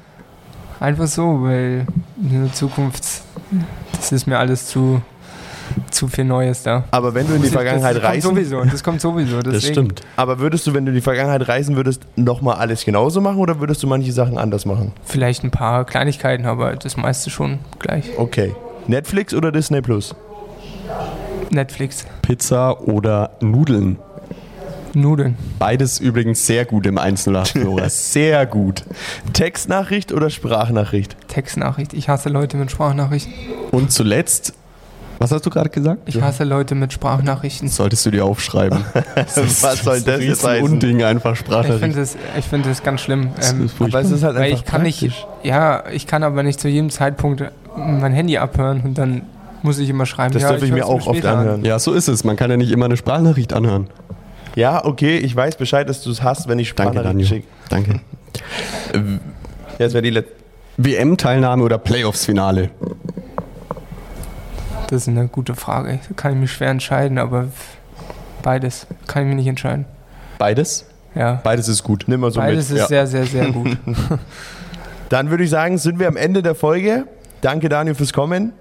Einfach 0.80 1.08
so, 1.08 1.44
weil 1.44 1.86
in 2.22 2.44
der 2.44 2.54
Zukunft, 2.54 3.04
das 3.94 4.12
ist 4.12 4.28
mir 4.28 4.38
alles 4.38 4.68
zu, 4.68 5.02
zu 5.90 6.08
viel 6.08 6.26
Neues 6.26 6.64
da. 6.64 6.84
Aber 6.92 7.14
wenn 7.14 7.28
du 7.28 7.36
in 7.36 7.42
die 7.42 7.50
Vergangenheit 7.50 7.96
das 7.96 8.04
reisen, 8.04 8.28
Kommt 8.28 8.38
sowieso, 8.38 8.64
das 8.66 8.84
kommt 8.84 9.02
sowieso. 9.02 9.38
Deswegen. 9.38 9.54
Das 9.54 9.66
stimmt. 9.66 10.02
aber 10.18 10.40
würdest 10.40 10.68
du, 10.68 10.74
wenn 10.74 10.86
du 10.86 10.92
in 10.92 10.96
die 10.96 11.02
Vergangenheit 11.02 11.48
reisen 11.48 11.76
würdest, 11.78 12.02
nochmal 12.18 12.56
alles 12.56 12.84
genauso 12.84 13.22
machen 13.22 13.38
oder 13.38 13.60
würdest 13.60 13.82
du 13.84 13.88
manche 13.88 14.12
Sachen 14.12 14.38
anders 14.38 14.66
machen? 14.66 14.92
Vielleicht 15.06 15.44
ein 15.44 15.52
paar 15.52 15.86
Kleinigkeiten, 15.86 16.46
aber 16.46 16.76
das 16.76 16.98
meiste 16.98 17.30
schon 17.30 17.60
gleich. 17.80 18.10
Okay. 18.18 18.54
Netflix 18.88 19.34
oder 19.34 19.52
Disney 19.52 19.82
Plus? 19.82 20.14
Netflix, 21.52 22.06
Pizza 22.22 22.82
oder 22.82 23.32
Nudeln? 23.40 23.98
Nudeln, 25.02 25.38
Beides 25.60 26.00
übrigens 26.00 26.46
sehr 26.46 26.66
gut 26.66 26.86
im 26.86 26.98
108 26.98 27.50
Flora. 27.50 27.90
Sehr 27.90 28.46
gut. 28.46 28.84
Textnachricht 29.34 30.12
oder 30.12 30.30
Sprachnachricht? 30.30 31.16
Textnachricht. 31.28 31.94
Ich 31.94 32.10
hasse 32.10 32.30
Leute 32.30 32.58
mit 32.58 32.72
Sprachnachrichten. 32.72 33.34
Und 33.72 33.92
zuletzt, 33.92 34.54
was 35.20 35.32
hast 35.32 35.46
du 35.46 35.50
gerade 35.50 35.70
gesagt? 35.70 36.02
Ich 36.06 36.22
hasse 36.22 36.44
Leute 36.44 36.76
mit 36.76 36.94
Sprachnachrichten. 36.94 37.68
Solltest 37.70 38.06
du 38.06 38.12
dir 38.12 38.26
aufschreiben. 38.26 38.84
Was 39.16 39.84
soll 39.84 40.02
das 40.02 40.22
jetzt 40.22 40.46
heißen? 40.46 40.64
Unding 40.66 41.04
einfach 41.04 41.34
Ich 41.34 41.40
Sprachnachricht. 41.40 41.80
finde 41.80 42.00
das, 42.00 42.18
ich 42.38 42.46
find 42.46 42.66
das 42.66 42.84
ganz 42.84 43.02
schlimm. 43.02 43.30
Ähm, 43.42 43.70
Aber 43.80 44.02
es 44.02 44.12
ist 44.12 44.24
halt 44.24 44.36
einfach 44.38 44.58
ich 44.60 44.66
kann 44.66 44.82
praktisch. 44.82 45.02
nicht, 45.02 45.28
ja, 45.44 45.84
ich 45.92 46.06
kann 46.08 46.24
aber 46.24 46.44
nicht 46.44 46.60
zu 46.60 46.68
jedem 46.68 46.90
Zeitpunkt 46.90 47.44
mein 47.78 48.14
Handy 48.14 48.38
abhören 48.38 48.82
und 48.82 48.98
dann 48.98 49.22
muss 49.64 49.80
ich 49.80 49.90
immer 49.90 50.06
schreiben. 50.06 50.34
Das 50.34 50.44
ja, 50.44 50.52
darf 50.52 50.62
ich 50.62 50.70
mir 50.72 50.78
hör's 50.78 50.88
auch 50.88 51.08
oft 51.08 51.18
später 51.18 51.32
an. 51.32 51.40
anhören. 51.40 51.66
Ja, 51.66 51.80
so 51.80 51.94
ist 51.94 52.08
es. 52.08 52.24
Man 52.24 52.36
kann 52.36 52.52
ja 52.52 52.58
nicht 52.58 52.72
immer 52.72 52.86
eine 52.86 52.98
Sprachnachricht 52.98 53.54
anhören. 53.54 53.88
Ja, 54.56 54.86
okay, 54.86 55.18
ich 55.18 55.36
weiß 55.36 55.58
Bescheid, 55.58 55.88
dass 55.88 56.02
du 56.02 56.10
es 56.10 56.24
hast, 56.24 56.48
wenn 56.48 56.60
ich 56.60 56.74
Danke, 56.74 57.00
Sprachnachrichten 57.00 57.48
Daniel. 57.70 58.00
schicke. 58.00 58.02
Danke. 58.94 59.20
Das 59.78 59.92
wäre 59.92 60.04
die 60.04 60.10
letzte. 60.10 60.32
WM-Teilnahme 60.78 61.64
oder 61.64 61.78
Playoffs-Finale? 61.78 62.70
Das 64.88 65.02
ist 65.02 65.08
eine 65.10 65.28
gute 65.28 65.56
Frage. 65.56 66.00
Da 66.08 66.14
kann 66.16 66.34
ich 66.34 66.40
mich 66.40 66.52
schwer 66.54 66.70
entscheiden, 66.70 67.18
aber 67.18 67.48
beides 68.42 68.88
kann 69.08 69.24
ich 69.24 69.28
mich 69.28 69.36
nicht 69.38 69.48
entscheiden. 69.48 69.86
Beides? 70.38 70.86
Ja. 71.14 71.42
Beides 71.44 71.68
ist 71.68 71.84
gut. 71.84 72.06
Nimm 72.08 72.22
mal 72.22 72.32
so 72.32 72.40
Beides 72.40 72.70
mit. 72.70 72.78
ist 72.78 72.90
ja. 72.90 73.06
sehr, 73.06 73.08
sehr, 73.08 73.26
sehr 73.26 73.52
gut. 73.52 73.78
Dann 75.10 75.30
würde 75.30 75.44
ich 75.44 75.50
sagen, 75.50 75.78
sind 75.78 76.00
wir 76.00 76.08
am 76.08 76.18
Ende 76.18 76.42
der 76.42 76.56
Folge. 76.56 77.06
Danke, 77.42 77.70
Daniel, 77.70 77.96
fürs 77.96 78.14
Kommen. 78.14 78.54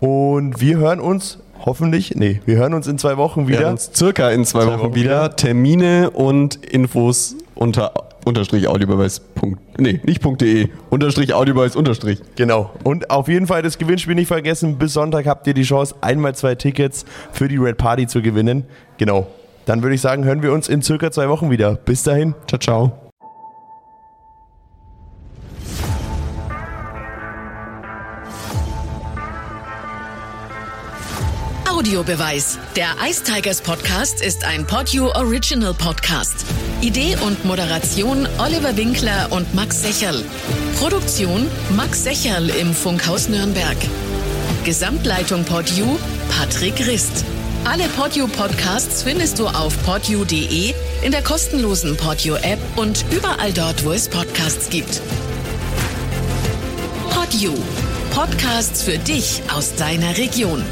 Und 0.00 0.60
wir 0.60 0.78
hören 0.78 1.00
uns 1.00 1.38
hoffentlich, 1.64 2.14
nee, 2.16 2.40
wir 2.46 2.56
hören 2.56 2.74
uns 2.74 2.86
in 2.86 2.98
zwei 2.98 3.16
Wochen 3.16 3.42
Wir 3.48 3.54
wieder. 3.56 3.60
hören 3.66 3.72
uns 3.72 3.90
circa 3.94 4.30
in 4.30 4.44
zwei, 4.44 4.66
Wochen, 4.66 4.80
Wochen 4.80 4.94
wieder. 4.94 5.34
Termine 5.36 6.10
und 6.10 6.56
Infos 6.64 7.36
unter 7.54 7.92
unterstrich 8.24 8.68
audiobeweis. 8.68 9.18
Punkt- 9.20 9.60
Nee, 9.80 10.00
nicht 10.04 10.22
.de. 10.40 10.68
Unterstrich 10.90 11.34
audiobeweis 11.34 11.74
unterstrich. 11.74 12.20
Genau. 12.36 12.70
Und 12.84 13.10
auf 13.10 13.26
jeden 13.26 13.46
Fall 13.48 13.62
das 13.62 13.78
Gewinnspiel 13.78 14.14
nicht 14.14 14.28
vergessen. 14.28 14.78
Bis 14.78 14.92
Sonntag 14.92 15.26
habt 15.26 15.46
ihr 15.48 15.54
die 15.54 15.62
Chance, 15.64 15.94
einmal 16.02 16.34
zwei 16.36 16.54
Tickets 16.54 17.04
für 17.32 17.48
die 17.48 17.56
Red 17.56 17.78
Party 17.78 18.06
zu 18.06 18.22
gewinnen. 18.22 18.64
Genau. 18.98 19.26
Dann 19.66 19.82
würde 19.82 19.94
ich 19.96 20.00
sagen, 20.00 20.24
hören 20.24 20.42
wir 20.42 20.52
uns 20.52 20.68
in 20.68 20.82
circa 20.82 21.10
zwei 21.10 21.28
Wochen 21.28 21.50
wieder. 21.50 21.74
Bis 21.74 22.02
dahin. 22.04 22.34
Ciao, 22.46 22.58
ciao. 22.60 23.01
Audiobeweis. 31.82 32.58
Der 32.76 32.90
Ice 33.08 33.24
Tigers 33.24 33.60
Podcast 33.60 34.20
ist 34.20 34.44
ein 34.44 34.64
Podyou 34.64 35.08
Original 35.16 35.74
Podcast. 35.74 36.44
Idee 36.80 37.16
und 37.26 37.44
Moderation 37.44 38.28
Oliver 38.38 38.76
Winkler 38.76 39.26
und 39.30 39.52
Max 39.52 39.82
Secherl. 39.82 40.24
Produktion 40.78 41.48
Max 41.70 42.04
Secherl 42.04 42.50
im 42.50 42.72
Funkhaus 42.72 43.28
Nürnberg. 43.28 43.76
Gesamtleitung 44.62 45.44
Podyou 45.44 45.98
Patrick 46.30 46.86
Rist. 46.86 47.24
Alle 47.64 47.88
Podyou 47.88 48.28
Podcasts 48.28 49.02
findest 49.02 49.40
du 49.40 49.48
auf 49.48 49.76
podyou.de, 49.82 50.74
in 51.02 51.10
der 51.10 51.22
kostenlosen 51.22 51.96
Podyou 51.96 52.36
App 52.36 52.60
und 52.76 53.04
überall 53.10 53.52
dort, 53.52 53.84
wo 53.84 53.90
es 53.90 54.08
Podcasts 54.08 54.70
gibt. 54.70 55.00
Podyou. 57.10 57.56
Podcasts 58.14 58.84
für 58.84 58.98
dich 58.98 59.42
aus 59.52 59.74
deiner 59.74 60.16
Region. 60.16 60.62